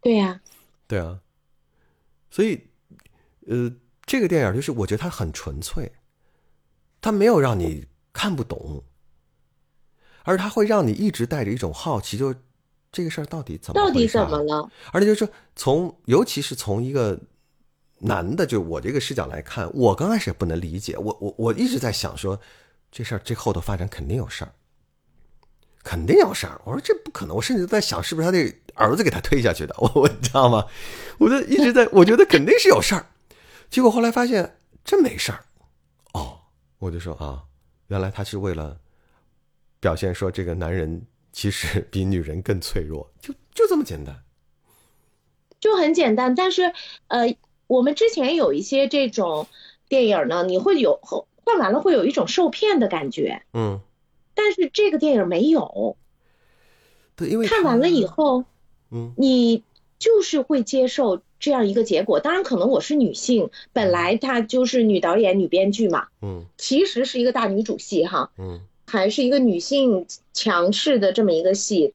[0.00, 0.40] 对呀、
[0.88, 1.20] 对啊，
[2.28, 2.68] 所以，
[3.46, 3.72] 呃，
[4.04, 5.92] 这个电影就是我觉得它很纯粹，
[7.00, 8.82] 它没有让你看不懂，
[10.24, 12.34] 而它会让你一直带着一种好奇，就
[12.90, 14.70] 这个事儿到底怎么到底怎么了？
[14.92, 17.18] 而且就是从，尤其是从一个
[18.00, 22.38] 男的，就我这个视角来看，我刚开始也不能理解，我我我一直在想说，
[22.90, 24.52] 这事儿这后头发展肯定有事儿，
[25.82, 26.60] 肯定有事儿。
[26.64, 30.66] 我说这不可能，我甚至在想是不是他那儿子给他推下去的，我我你知道吗？
[31.18, 33.06] 我就一直在，我觉得肯定是有事儿。
[33.72, 35.42] 结果后来发现真没事儿，
[36.12, 36.38] 哦，
[36.78, 37.42] 我就说啊，
[37.86, 38.78] 原来他是为了
[39.80, 41.00] 表现说这个男人
[41.32, 44.14] 其实比女人更脆弱，就就这么简单。
[45.58, 46.70] 就很简单，但是
[47.06, 47.34] 呃，
[47.66, 49.46] 我们之前有一些这种
[49.88, 53.80] 电影呢，你会有后看完了会有一种受骗的感觉，嗯，
[54.34, 55.96] 但是这个电影没有，
[57.16, 58.44] 对，因为看完了以后，后，
[58.90, 59.14] 嗯。
[59.16, 59.64] 你
[59.98, 62.20] 就是会接受这样一个结果。
[62.20, 71.92] 当然，可能我是女性，本来她就是女导演、女编剧嘛，嗯其实是一个大女主戏哈，嗯，还是一个女性强势的这么一个戏。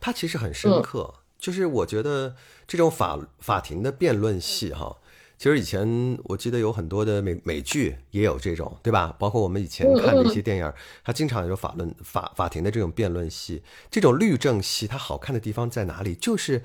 [0.00, 2.34] 它其实很深刻，就是我觉得
[2.66, 4.96] 这种法法庭的辩论戏哈，
[5.36, 9.14] 其实以前我记得有很多的美美剧也有这种，对吧？
[9.18, 10.72] 包括我们以前看的一些电影，
[11.04, 16.14] 它经常有法论法法庭的这种辩论戏，这种律政戏它好看的地方在哪里？
[16.14, 16.62] 就是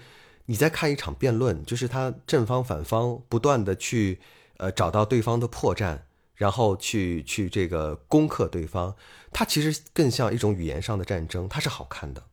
[0.51, 4.19] 你在看一场辩论，就是他正方反方不断的去
[4.57, 5.99] 呃找到对方的破绽。
[6.35, 8.95] 然后去去这个攻克对方，
[9.31, 12.23] 它其实更像一种语言上的战争，它是好看的。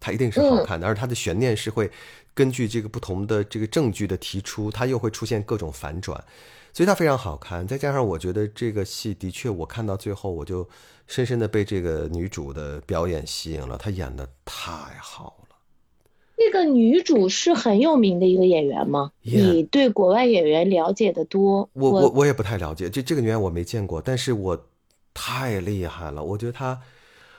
[0.00, 1.90] 它一定是好看的，而它的悬念是会
[2.32, 6.24] 根据这个不同的这个证据的提出，它又会出现各种反转，
[6.72, 7.68] 所以它非常好看。
[7.68, 10.66] 再加上我觉得这个戏的确，我看到最后我就
[11.06, 14.64] 深深的被这个女主的表演吸引了，她演的太
[14.98, 15.41] 好
[16.32, 16.44] 了。
[16.44, 24.66] 这个女主是很有名的一个演员吗？Yeah 你对国外演员了解的多，我我我也不太了解，这这个女演员我没见过，但是我
[25.14, 26.80] 太厉害了，我觉得她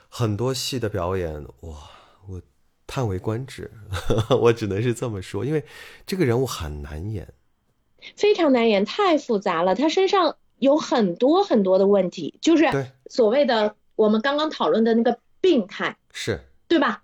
[0.10, 1.76] 很多戏的表演，哇，
[2.30, 2.41] 我
[2.88, 3.70] 叹为观止，
[4.41, 5.64] 我只能是这么说，因为
[6.06, 7.28] 这个人物很难演。
[8.16, 9.76] 非常难演，太复杂了。
[9.76, 17.03] 她身上有很多很多的问题，就是对所谓的我们刚刚讨论的那个病态，是，对吧？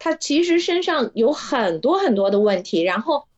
[0.00, 3.28] 她其实身上有很多很多的问题，然后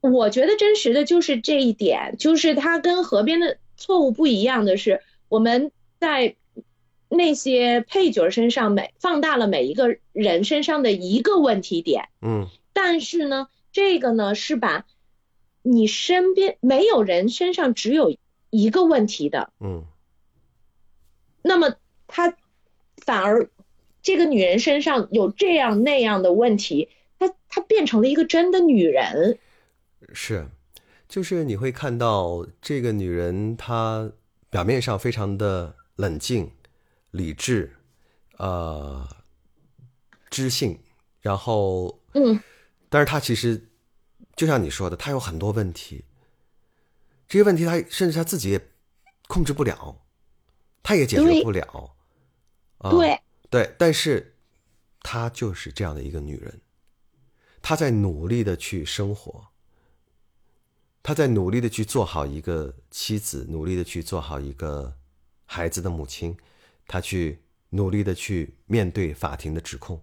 [0.00, 6.36] 我觉得真实的就是这一点，就是他跟河边的错误不一样的是，我们在
[7.08, 12.08] 那些配角身上每放大了每一个人身上的一个问题点。
[12.22, 12.48] 嗯。
[12.72, 14.86] 但是呢，这个呢是把
[15.62, 18.16] 你身边没有人身上只有
[18.50, 19.84] 一个问题的，嗯。
[21.42, 21.74] 那么
[22.06, 22.36] 他
[23.04, 23.50] 反而
[24.02, 26.88] 这个女人身上有这样那样的问题，
[27.18, 29.38] 她她变成了一个真的女人，
[30.12, 30.48] 是，
[31.08, 34.10] 就是你会看到这个女人，她
[34.50, 36.50] 表面上非常的冷静、
[37.12, 37.76] 理智，
[38.38, 39.08] 呃，
[40.30, 40.78] 知性，
[41.20, 42.40] 然后，嗯，
[42.88, 43.68] 但是她其实
[44.34, 46.04] 就像你说的，她有很多问题，
[47.28, 48.60] 这些问题她甚至她自己也
[49.28, 50.02] 控制不了，
[50.82, 51.94] 她也解决不了，
[52.78, 53.20] 啊，对，
[53.52, 54.38] 对，但是
[55.02, 56.62] 她就是这样的一个女人，
[57.60, 59.48] 她在努力的去生活，
[61.02, 64.96] 她在努力的去做好一个妻子，努力的去做好一个
[65.44, 66.34] 孩子的母亲，
[66.86, 70.02] 她去努力的去面对法庭的指控。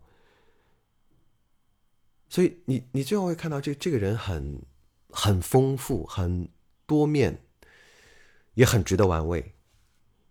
[2.30, 4.62] 所以你你最后会看到这这个人很
[5.10, 6.50] 很丰富、很
[6.86, 7.44] 多面，
[8.54, 9.56] 也很值得玩味。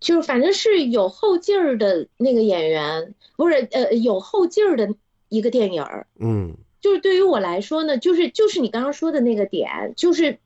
[0.01, 4.94] 就是反正是有后劲儿的那个演员，不是呃有后劲儿的
[5.28, 6.07] 一个电影儿。
[6.18, 10.38] 嗯就是对于我来说呢，就是就是你刚刚说的那个点，就是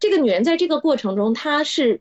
[0.00, 2.00] 这个女人在这个过程中，她是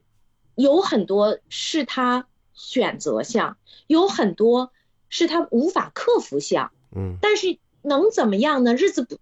[0.56, 4.72] 有很多是她选择项，有很多
[5.10, 8.74] 是她无法克服项，嗯但是能怎么样呢？
[8.74, 9.18] 日子不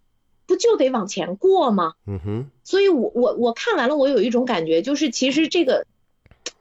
[0.45, 1.93] 不就得往前过吗？
[2.05, 5.88] 嗯哼所以我我我看完了，我有一种感觉，就是其实这个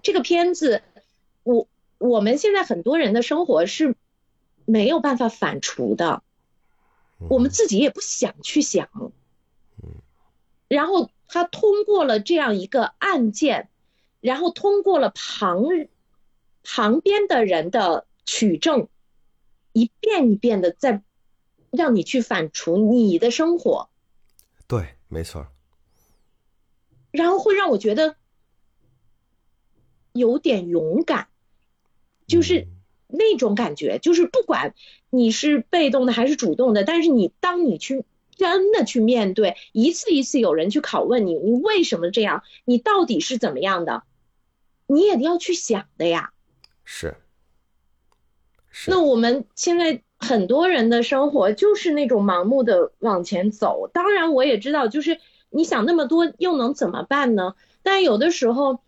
[0.03, 0.83] 这个片子，
[1.43, 1.69] 我
[1.99, 3.95] 我们现在很多人的生活是
[4.65, 6.23] 没有办法反刍的，
[7.29, 8.89] 我们自己也不想去想。
[10.69, 13.69] 然后他通过了这样一个案件，
[14.21, 15.65] 然后通过了旁
[16.63, 18.89] 旁边的人的取证，
[19.73, 21.03] 一遍一遍的在
[21.71, 23.89] 让你去反刍你的生活。
[24.67, 25.47] 对，没错。
[27.11, 28.17] 然后会让我觉得
[30.19, 31.29] 有点勇敢，
[32.27, 32.67] 就是
[33.07, 34.75] 那种感觉，就是不管
[35.09, 38.05] 你是被动的还是主动的，但是你当你去
[38.37, 44.03] 真的去面对，一次一次有人去拷问你，你为什么这样，你到底是怎么样的，
[44.87, 46.33] 你也要去想的呀。
[46.85, 47.17] 是
[48.71, 53.89] 是那我们现在很多人的生活就是那种盲目的往前走。
[53.93, 55.19] 当然，我也知道，就是
[55.51, 57.55] 你想那么多又能怎么办呢？
[57.83, 58.81] 但有的时候，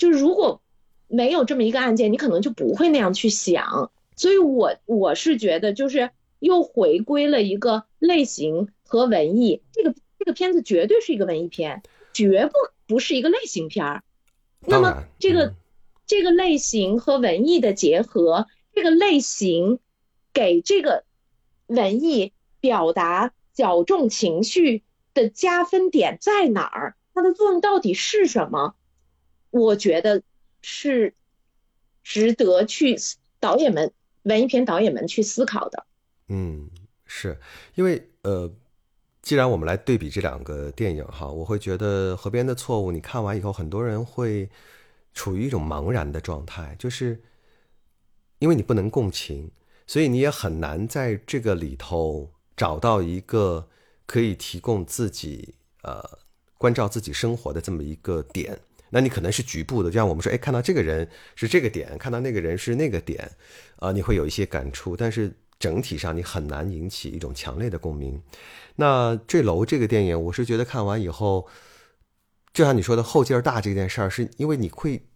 [0.00, 0.62] 就如果
[1.08, 3.92] 没有这么一个案件，你可能就不会那样去想。
[4.16, 9.60] 所以我我是觉得，就是又回归了一个类型和文艺。
[9.72, 11.82] 这个这个片子绝对是一个文艺片，
[12.14, 12.52] 绝不
[12.86, 14.02] 不是一个类型片儿。
[14.60, 15.54] 那么这个、嗯
[16.06, 19.78] 这个类型和文艺的结合，这个类型
[20.32, 21.04] 给这个
[21.66, 24.82] 文艺表达矫重情绪
[25.14, 26.96] 的加分点在哪儿？
[27.14, 28.74] 它的作用到底是什么？
[29.50, 30.22] 我觉得
[30.62, 31.14] 是
[32.02, 32.96] 值得去
[33.38, 33.92] 导演们、
[34.22, 35.86] 文艺片导演们去思考的。
[36.28, 36.70] 嗯，
[37.04, 37.38] 是
[37.74, 38.50] 因为呃，
[39.22, 44.48] 既然我们来对比这两个电影哈，我会觉得《河边的错误》，你看完以后，很多人会
[45.12, 47.20] 处于一种茫然的状态，就是
[48.38, 49.50] 因为你不能共情，
[49.86, 53.68] 所以你也很难在这个里头找到一个
[54.06, 56.18] 可以提供自己呃
[56.56, 58.60] 关照自己生活的这么一个点。
[58.90, 63.30] 那你可能是局部的，就像我们说，哎，看到这个人是这个点，看到那个人是那个点，
[63.76, 68.20] 啊、你会有一些感触，但是整体上你很难引起一种强烈的共鸣。
[68.76, 71.48] 那《坠楼》这个电影，我是觉得看完以后，
[72.52, 75.06] 就像你说的后劲儿大这件事儿，是因为你会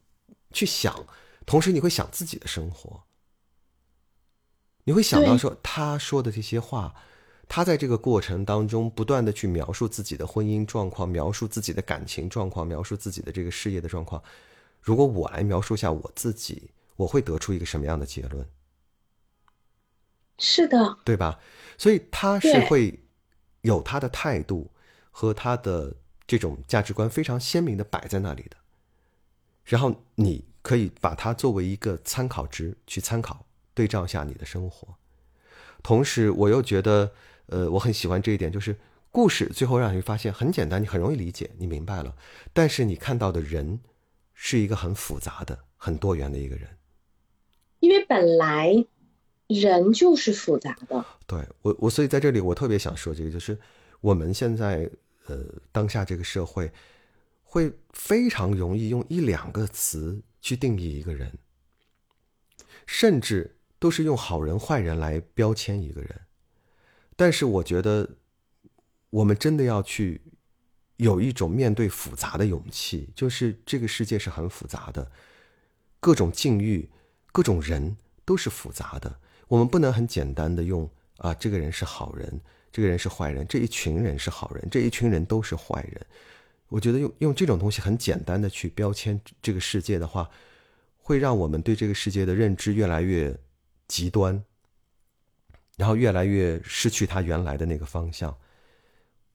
[0.53, 1.07] 去想，
[1.47, 3.03] 同时你会想自己的生活，
[4.85, 6.95] 你会想到说他说的这些话，
[7.49, 14.23] 他在这个过程当中不断的去描述自己的婚姻状况，描述自己的感情状况，描述自己的这个事业的状况。
[14.81, 18.47] 如果我来描述一下我自己，我会得出一个什么样的结论？
[20.39, 21.39] 是的，对吧？
[21.79, 23.01] 所以他是会
[23.61, 24.71] 有他的态度
[25.11, 25.95] 和他的
[26.27, 28.57] 这种价值观非常鲜明的摆在那里的，
[29.65, 34.97] 然后你可以把它作为一个参考值去参考，对照一下你的生活。
[35.83, 37.13] 同时，我又觉得，
[37.47, 38.77] 呃，我很喜欢这一点，就是
[39.11, 42.17] 故事最后让你发现很简单，你很容易理解，你明白了，
[42.53, 43.81] 但是你看到的人
[44.33, 46.69] 是一个很复杂的、很多元的一个人。
[47.81, 48.73] 因为本来
[49.47, 51.05] 人就是复杂的。
[51.27, 53.59] 对我，我所以在这里我特别想说这个，就是
[54.01, 54.91] 我们现在
[55.27, 56.73] 呃当下这个社会，
[57.43, 61.39] 会非常容易用一两个词去定义一个人，
[62.87, 66.21] 甚至都是用好人坏人来标签一个人。
[67.17, 68.17] 但是我觉得，
[69.11, 70.21] 我们真的要去
[70.97, 75.11] 有一种面对复杂的勇气，就是这个世界是很复杂的，
[76.01, 76.91] 各种境遇、
[77.33, 79.21] 各种人都是复杂的。
[79.49, 82.41] 我们不能很简单的用啊，这个人是好人，
[82.73, 86.07] 这个人是坏人，这一群人是好人，这一群人都是坏人。
[86.69, 90.29] 我觉得用用这种东西很简单的去标签这个世界的话，
[90.97, 93.39] 会让我们对这个世界的认知越来越
[93.87, 94.43] 极端，
[95.77, 98.37] 然后越来越失去它原来的那个方向。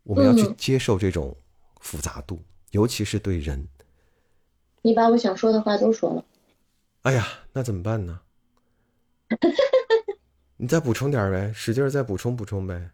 [0.04, 1.36] 我们要去嗯接受这种
[1.80, 3.68] 复杂度，尤其是对人。
[4.82, 6.26] 你把我想说的话都说了。
[7.04, 8.20] 哎呀，那怎么办呢？
[10.58, 12.90] 你再补充点呗，使劲儿再补充补充呗。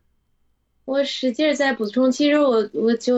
[0.84, 3.16] 我使劲儿在补充，其实我我就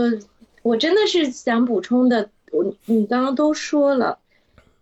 [0.62, 4.20] 我真的是想补充的，我你刚刚都说了，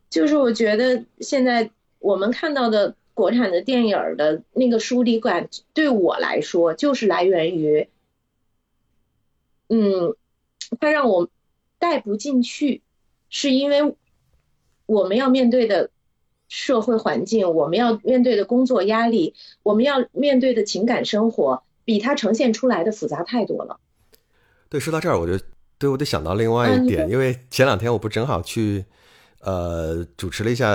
[0.09, 1.69] 就是我觉得现在
[1.99, 7.87] 我们看到的国产的电影的那个疏离感，对我来说就是来源于，
[9.69, 10.15] 嗯，
[10.79, 11.29] 它让我
[11.79, 12.81] 带不进去，
[13.29, 13.95] 是因为
[14.85, 15.89] 我们要面对的
[16.49, 23.79] 社会环境，我们要面对的工作压力，我们要面对的情感生活，比它呈现出来的复杂太多了。
[24.67, 25.41] 对，说到这儿，我就
[25.77, 28.83] 对我得想到另外一点，因为前两天我不正好去。
[29.45, 30.67] 呃，主持了一下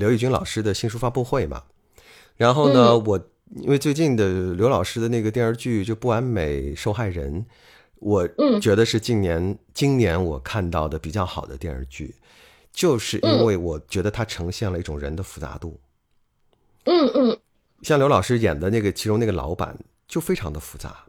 [0.00, 1.62] 刘奕君老师的新书发布会嘛，
[2.36, 7.42] 然后呢，我因为最近的刘老师的那个电视剧就《不完美受害人》，
[8.00, 8.26] 我
[8.60, 12.16] 觉得是近年今年我看到的比较好的电视剧，
[12.72, 15.78] 就是因为我觉得它呈现了一种人的复杂度。
[16.86, 17.38] 嗯嗯，
[17.82, 21.04] 像刘老师演的那个其中那个老板就非常的复杂，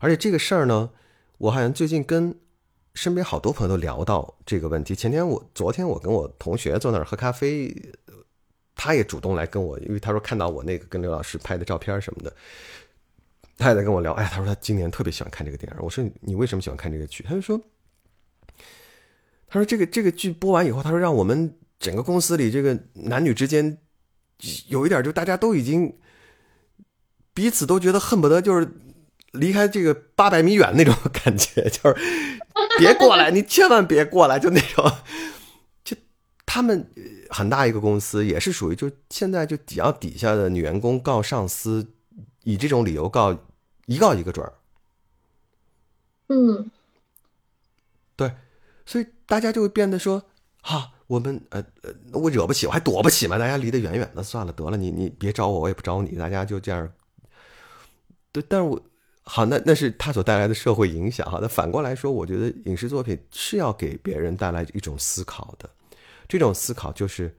[0.00, 0.90] 而且这个事儿呢，
[1.38, 2.36] 我好像最近跟。
[2.94, 4.94] 身边好多朋友都聊到这个问题。
[4.94, 7.74] 前天我、昨天我跟我同学坐那儿喝咖啡，
[8.74, 12.34] 他也主动来跟我，因为他说看到我那个跟刘老师拍的照片什么的，
[13.56, 14.12] 他也在跟我聊。
[14.12, 15.78] 哎，他说他今年特别喜欢看这个电影。
[15.82, 17.22] 我说你为什么喜欢看这个剧？
[17.22, 17.60] 他就说，
[19.46, 23.78] 他说这个这个剧播完以后，他说让我们整个公司里这个男女之间
[24.68, 25.98] 有一点，就大家都已经
[27.32, 28.68] 彼此都觉得恨不得就是
[29.32, 31.96] 离开这个八百米远那种感觉，就是。
[32.78, 33.30] 别过来！
[33.30, 34.38] 你千万别过来！
[34.38, 34.90] 就那种，
[35.84, 35.94] 就
[36.46, 36.90] 他们
[37.28, 41.94] 很大一个公司，也是属于就现在就只要底下的女员工告上司，
[42.44, 43.36] 以这种理由告，
[43.86, 44.54] 一告一个准儿。
[46.28, 46.70] 嗯，
[48.16, 48.34] 对，
[48.86, 50.22] 所以大家就会变得说，
[50.62, 56.90] 哈，我们呃呃，我惹不起，我还躲不起嘛，大家离得远远的，算了，得了，你你别找我，我也不找你，大家就这样。
[58.30, 58.80] 对，但是我。
[59.24, 61.30] 好，那那是他所带来的社会影响。
[61.30, 65.70] 哈，那反过来说，我觉得影视作品是要给别人带来一种思考的，
[66.28, 67.38] 这种思考就是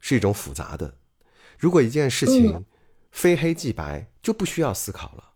[0.00, 0.96] 是一种复杂的。
[1.58, 2.64] 如果一件事情
[3.10, 5.32] 非黑即白，就不需要思考了。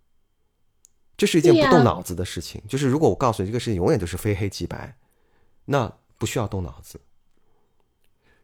[1.17, 2.63] 这是一件不动脑子的事情。
[2.67, 4.97] 就是如果我告诉你这个事情永远都是非黑即白，
[5.67, 6.99] 那不需要动脑子。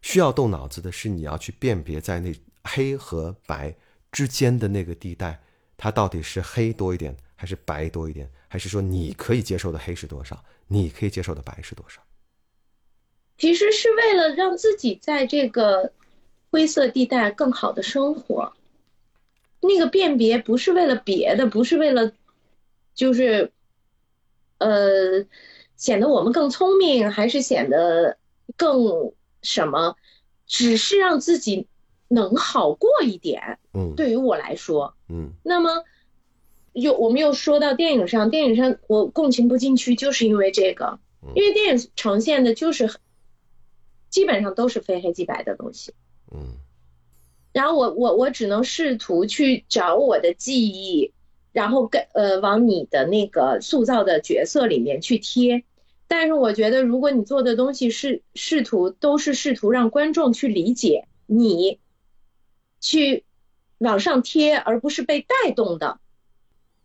[0.02, 2.32] 需要动脑子的是你要去辨别在那
[2.64, 3.74] 黑和白
[4.12, 5.42] 之间的那个地带。
[5.76, 8.30] 它到底是黑多一点，还是白多一点？
[8.48, 12.00] 还是说你可以接受的黑是多少，你可以接受的白是多少？
[13.36, 15.92] 其实是为了让自己在这个
[16.50, 18.54] 灰色地带更好的生活。
[19.60, 22.12] 那个辨别不是为了别的，不是为了，
[22.94, 23.52] 就是，
[24.58, 25.26] 呃，
[25.76, 28.16] 显得我们更聪明，还是显得
[28.56, 29.12] 更
[29.42, 29.96] 什么？
[30.46, 31.66] 只是让自己。
[32.08, 35.84] 能好过一点，嗯，对于我来说，嗯，那么
[36.72, 41.00] 又我们又说到电影上，电影上我共情不进去，就是因为这个，
[41.34, 42.90] 因为电影呈现的就是
[44.08, 45.94] 基本上都是非黑即白的东西，
[46.32, 46.54] 嗯，
[47.52, 51.12] 然后我我我只能试图去找我的记忆，
[51.52, 55.64] 然后跟呃往你的那个塑造的角色里面去贴，
[56.06, 61.80] 但是我觉得如果你做的东西是试图都是试图让观众去理解你。
[62.86, 63.24] 去
[63.78, 65.98] 往上贴，而不是被带动的，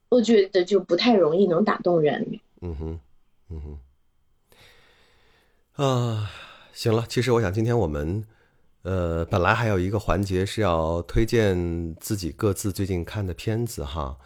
[0.10, 2.40] 我觉得就不太容易能打动人。
[2.62, 3.00] 嗯哼，
[3.50, 3.80] 嗯
[5.78, 6.32] 哼，啊，
[6.74, 8.26] 行了，其实我想今天我们，
[8.82, 14.18] 呃，本来还有一个环节是要推荐自己各自最近看的片子哈，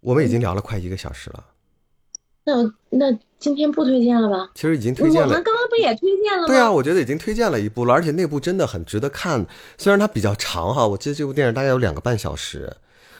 [0.00, 1.48] 我们已经聊了快一个小时了。
[2.48, 3.18] 那那。
[3.40, 4.50] 今天不推荐了吧？
[4.56, 5.28] 其实已经推荐了。
[5.28, 6.48] 我们刚刚不也推荐了吗？
[6.48, 9.46] 对啊，我觉得已经推荐了一部了，而且那部真的很值得看。
[9.76, 12.68] 虽然它比较长哈，我记得这部电影大概有两个半小时。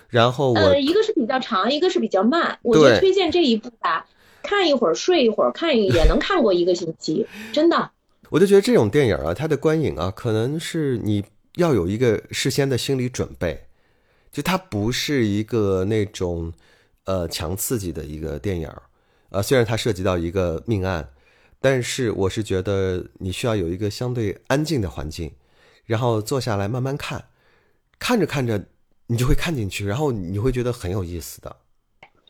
[0.09, 2.59] 然后我呃，一个是比较长，一个是比较慢。
[2.63, 4.07] 我觉得推荐这一部吧，
[4.43, 7.93] 看一会儿睡一会儿，看也能看过一个星期，真的。
[8.31, 11.25] 我就觉得这种电影啊，它的观影啊，可能是你
[11.55, 13.67] 要有一个事先的心理准备，
[14.33, 16.53] 就它不是一个那种
[17.05, 18.69] 呃强刺激的一个电影。
[19.31, 21.07] 啊，虽然它涉及到一个命案，
[21.61, 25.31] 但是我是觉得你需要有一个相对安静的环境，
[25.85, 27.23] 然后坐下来慢慢看，
[27.99, 28.65] 看着看着
[29.07, 31.55] 你就会看进去，然后你会觉得很有意思的。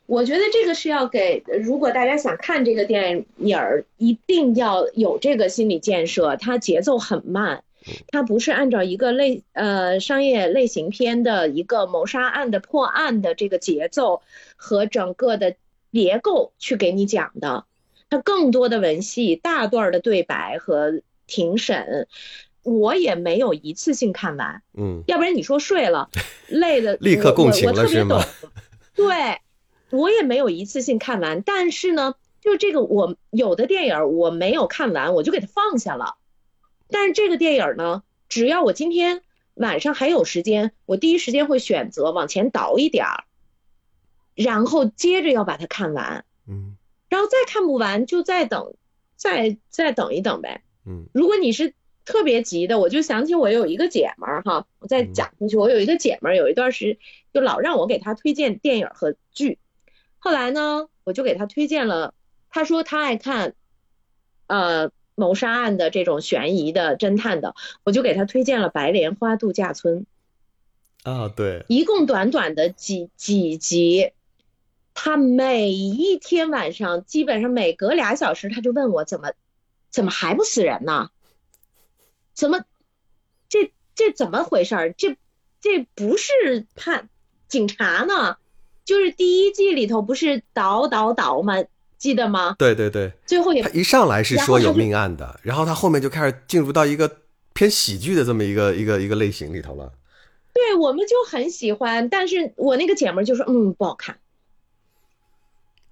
[0.06, 6.36] 我觉得这个是要给，如果大家想看这个电影儿，一定要有这个心理建设。
[6.36, 7.62] 它节奏很慢，
[8.08, 14.20] 它不是按照一个类呃商业类型片的一个谋杀案的破案的这个节奏
[14.56, 15.54] 和整个的。
[15.92, 17.64] 结构去给你讲的，
[18.10, 22.08] 它更多的文戏、大段的对白和庭审，
[22.62, 24.62] 我也没有一次性看完。
[24.74, 26.10] 嗯，要不然你说睡了，
[26.48, 28.22] 累的立刻共情了是吗？
[28.94, 29.38] 对，
[29.90, 31.42] 我也没有一次性看完。
[31.42, 36.16] 但是呢，就这个我有的电影我没有看完，我就给它放下了。
[36.90, 39.22] 但是这个电影呢，只要我今天
[39.54, 43.24] 晚上还有时间，我第一时间会选择往前倒一点儿，
[44.38, 46.76] 然后接着要把它看完，嗯。
[47.08, 48.74] 然后再看不完就再等，
[49.16, 50.62] 再再等一等呗。
[50.86, 51.06] 嗯。
[51.12, 51.74] 如果你是
[52.04, 55.12] 特别急的，我就想起我有一个姐们儿哈，我再嗯。
[55.12, 56.98] 讲下去，我有一个姐们儿，有一段时
[57.32, 59.58] 就老让我给她推荐电影和剧，
[60.18, 62.14] 后来呢，我就给她推荐了，
[62.48, 63.54] 她说她爱看，
[64.46, 70.06] 呃，谋杀案的这种悬疑的侦探的，我就给她推荐了《白莲花度假村》，
[71.10, 74.12] 啊，对，一共短短的几几集，
[75.00, 79.30] 她每一天晚上基本上每隔俩小时，他就问我怎么
[79.92, 81.10] 怎么还不死人呢？
[82.34, 82.64] 怎么
[83.48, 84.92] 这这怎么回事儿？
[84.92, 85.16] 这
[85.60, 87.08] 这不是判
[87.46, 88.38] 警察呢？
[88.84, 91.54] 就是第一季里头不是倒倒倒吗？
[91.96, 92.56] 记得吗？
[92.58, 97.18] 对对对，最后也他一上来是说有命案的，然后他后面就开始进入到一个
[97.54, 99.92] 偏喜剧的这么一个一个一个类型里头了。
[100.52, 104.18] 对，我们就很喜欢，但是我那个姐们儿就说，嗯，不好看。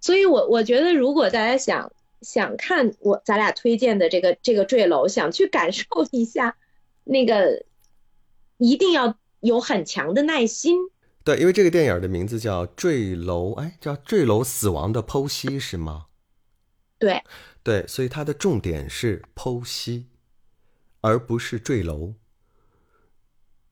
[0.01, 1.93] 所以我我觉得，如果大家想
[2.23, 6.57] 想看我咱俩推荐的这个这个坠楼，想去感受一下
[7.05, 7.65] 那个，
[8.59, 10.77] 一定要有很强的耐心。
[11.25, 16.07] 对，因为这个电影的名字叫《坠楼》，哎，叫《坠楼死亡的剖析》是吗？
[16.99, 17.23] 对，
[17.63, 20.07] 对，所以它的重点是剖析，
[21.01, 22.15] 而不是坠楼。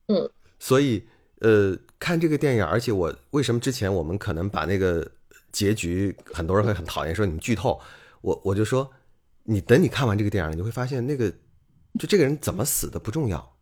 [0.08, 1.06] 嗯，所以
[1.40, 5.12] 呃，看这个电影，而且我为什么之前我们可能把那个
[5.55, 7.80] 结局，很多人会很讨厌说你们剧透，
[8.22, 8.90] 我我就说，
[9.44, 11.30] 你等你看完这个电影，你会发现那个
[11.96, 13.57] 就这个人怎么死的不重要，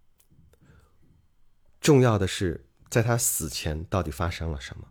[1.82, 4.88] 重要的是在他死前到底发生了什么。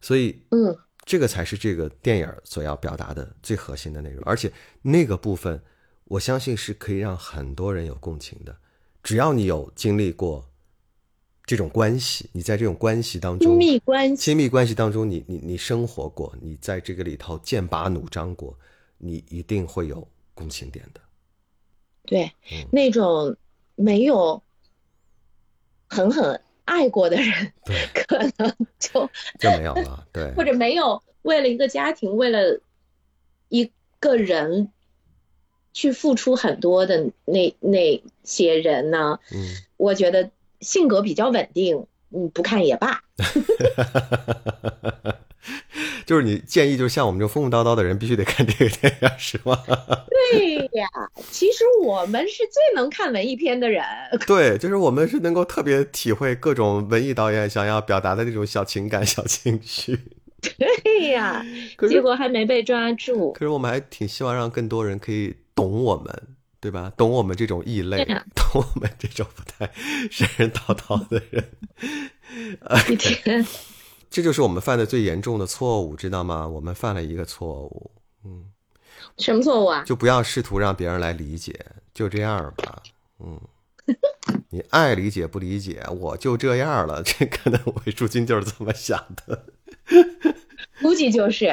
[0.00, 4.50] 所以，嗯，这个才是这个电影所要表达的最核心的内容，而且
[4.80, 5.62] 那个部分，
[6.04, 8.56] 我相信是可以让很多人有共情的。
[9.02, 10.50] 只要你有经历过
[11.46, 18.58] 这种关系，你在这种关系当中，亲密关系，亲密关系当中，你你你生活过，你在这个里头剑拔弩张过，
[18.98, 21.00] 你一定会有共情点的。
[22.04, 23.36] 对嗯，那种
[23.76, 24.42] 没有
[25.88, 30.04] 狠狠爱过的人，对，可能就就没有了。
[30.12, 32.60] 对，或者没有为了一个家庭，为了
[33.48, 33.70] 一
[34.00, 34.72] 个人
[35.72, 40.30] 去付出很多的那那些人呢，嗯，我觉得
[40.60, 43.02] 性格比较稳定，嗯，不看也罢。
[46.04, 49.60] 就是你建议，就是像我们这种疯疯叨叨的人，必须得看这个电影，是吗？
[50.30, 50.86] 对呀，
[51.30, 53.84] 其实我们是最能看文艺片的人。
[54.26, 59.98] 对，就是我们是能够特别体会各种文艺导演想要表达的那种小情感、小情绪。
[60.58, 61.44] 对呀，
[61.88, 63.32] 结果还没被抓住。
[63.32, 66.22] 可是我们还挺希望让更多人可以懂我们，
[66.66, 66.92] 对吧？
[66.96, 68.04] 懂我们这种异类，
[68.34, 69.70] 懂我们这种不太
[70.10, 71.48] 神神叨叨的人。
[72.90, 73.46] 一天，
[74.10, 76.48] 这就是我们犯的最严重的错误，知道吗？
[76.48, 77.92] 我们犯了一个错误，
[78.24, 78.46] 嗯
[79.18, 79.84] 什么错误啊？
[79.84, 81.54] 就不要试图让别人来理解，
[81.94, 82.82] 就这样吧。
[83.20, 83.40] 嗯，
[84.50, 87.00] 你爱理解不理解，我就这样了。
[87.04, 89.46] 这可能魏淑君就是这么想的。
[90.82, 91.46] 估计就是。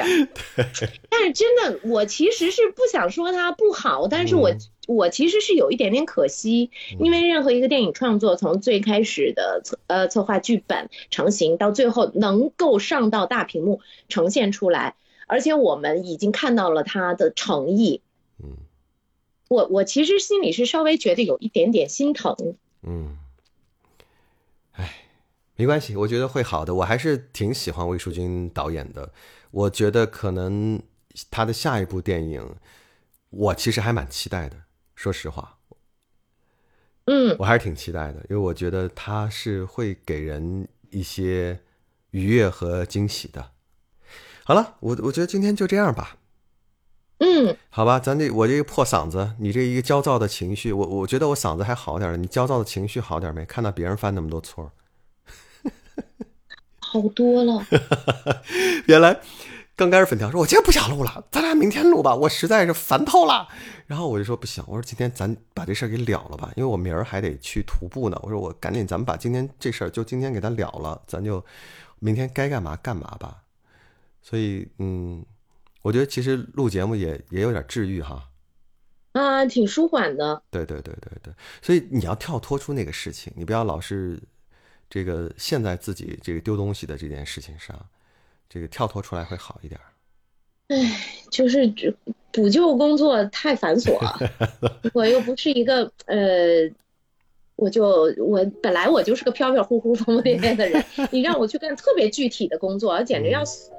[0.56, 14.94] 但是真的，我其实是不想说他不好，但是我、嗯我其实是有一点点可惜，因为任何一个电影创作，从最开始的策呃策划剧本成型，到最后能够上到大屏幕呈现出来，
[15.26, 18.00] 而且我们已经看到了他的诚意。
[18.42, 18.56] 嗯
[19.48, 22.56] 我我其实心里是稍微觉得有一点点心疼。
[22.82, 23.18] 嗯，
[24.72, 25.04] 哎，
[25.54, 26.74] 没关系，我觉得会好的。
[26.74, 29.12] 我还是挺喜欢魏淑君导演的，
[29.50, 30.82] 我觉得可能
[31.30, 32.56] 他的下一部电影，
[33.28, 34.63] 我其实还蛮期待的。
[35.04, 35.58] 说实话，
[37.04, 41.60] 嗯，我还是挺期待的，因为我觉得他是会给人一些
[42.12, 43.50] 愉悦和惊喜的。
[44.44, 46.16] 好了，我我觉得今天就这样吧，
[47.18, 48.00] 嗯，好吧？
[48.00, 53.44] 咱这我这个破嗓子，你这一个焦躁的情绪，我我觉得我嗓子还好点了，你焦躁的情绪好点没？
[53.44, 54.72] 看到别人犯那么多错，
[56.80, 57.66] 好多了。
[58.88, 59.20] 原来
[59.76, 63.48] 刚开始粉条说：“我今天不想录了，咱俩明天录吧，我实在是烦透了。”
[63.86, 68.16] 然后我就说：“不行，我说今天咱把这事儿给了了吧，因为我明儿还得去徒步呢。
[68.22, 71.44] 我说我赶紧，咱们把今天这事儿就今天给它了了，咱就
[71.98, 73.42] 明天该干嘛干嘛吧。”
[74.22, 75.24] 所以，嗯，
[75.82, 78.30] 我觉得其实录节目也也有点治愈哈。
[79.12, 80.42] 啊，挺舒缓的。
[80.50, 84.20] 对对对对对，所以你要跳脱出那个事情，你不要老是
[84.88, 87.76] 这个陷在自己这个丢东西的这件事情上，
[88.54, 89.86] 这个跳脱出来会好一点儿。
[91.28, 91.92] 就是只
[92.30, 94.16] 补救工作太繁琐了，
[94.94, 96.16] 我又不是一个呃
[97.56, 103.72] 我就我本来我就是个飘飘忽忽、疯疯癫癫的人，你让我去干特别具体的工作，简直要死。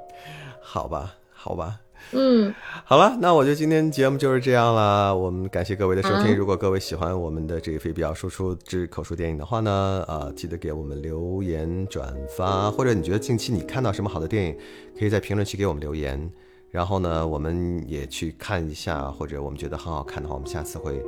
[0.59, 1.79] 好吧，好吧，
[2.11, 2.53] 嗯，
[2.85, 5.15] 好了，那我觉得今天节目就是这样了。
[5.15, 6.27] 我们感谢各位的收听。
[6.27, 14.57] 好如果各位喜欢我们的这个非必要输出之口述电影的话呢，呃，记得给我们留言、转发，或者你觉得近期你看到什么好的电影，
[14.97, 16.31] 可以在评论区给我们留言。
[16.71, 21.01] 然后呢，我们也去看一下，或者我们觉得很好看的话，我们下次会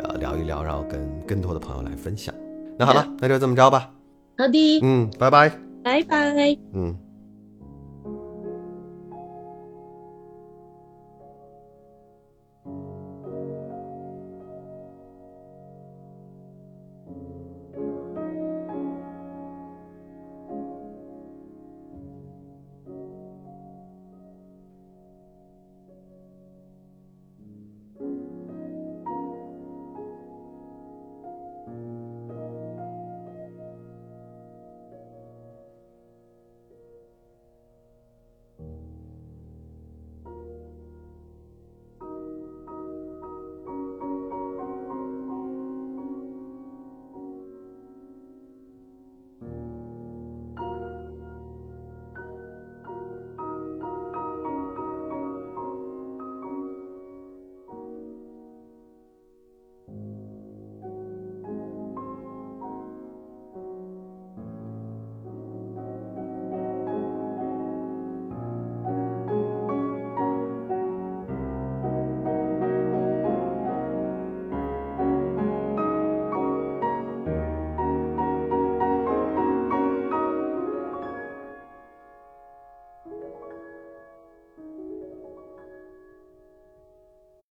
[0.00, 2.34] 呃聊一聊，然后跟更多的朋友来分享。
[2.78, 3.90] 那好了，那就这么着吧。
[4.36, 5.50] 好的，嗯，拜拜。
[5.82, 6.56] 拜拜。
[6.72, 7.11] 嗯。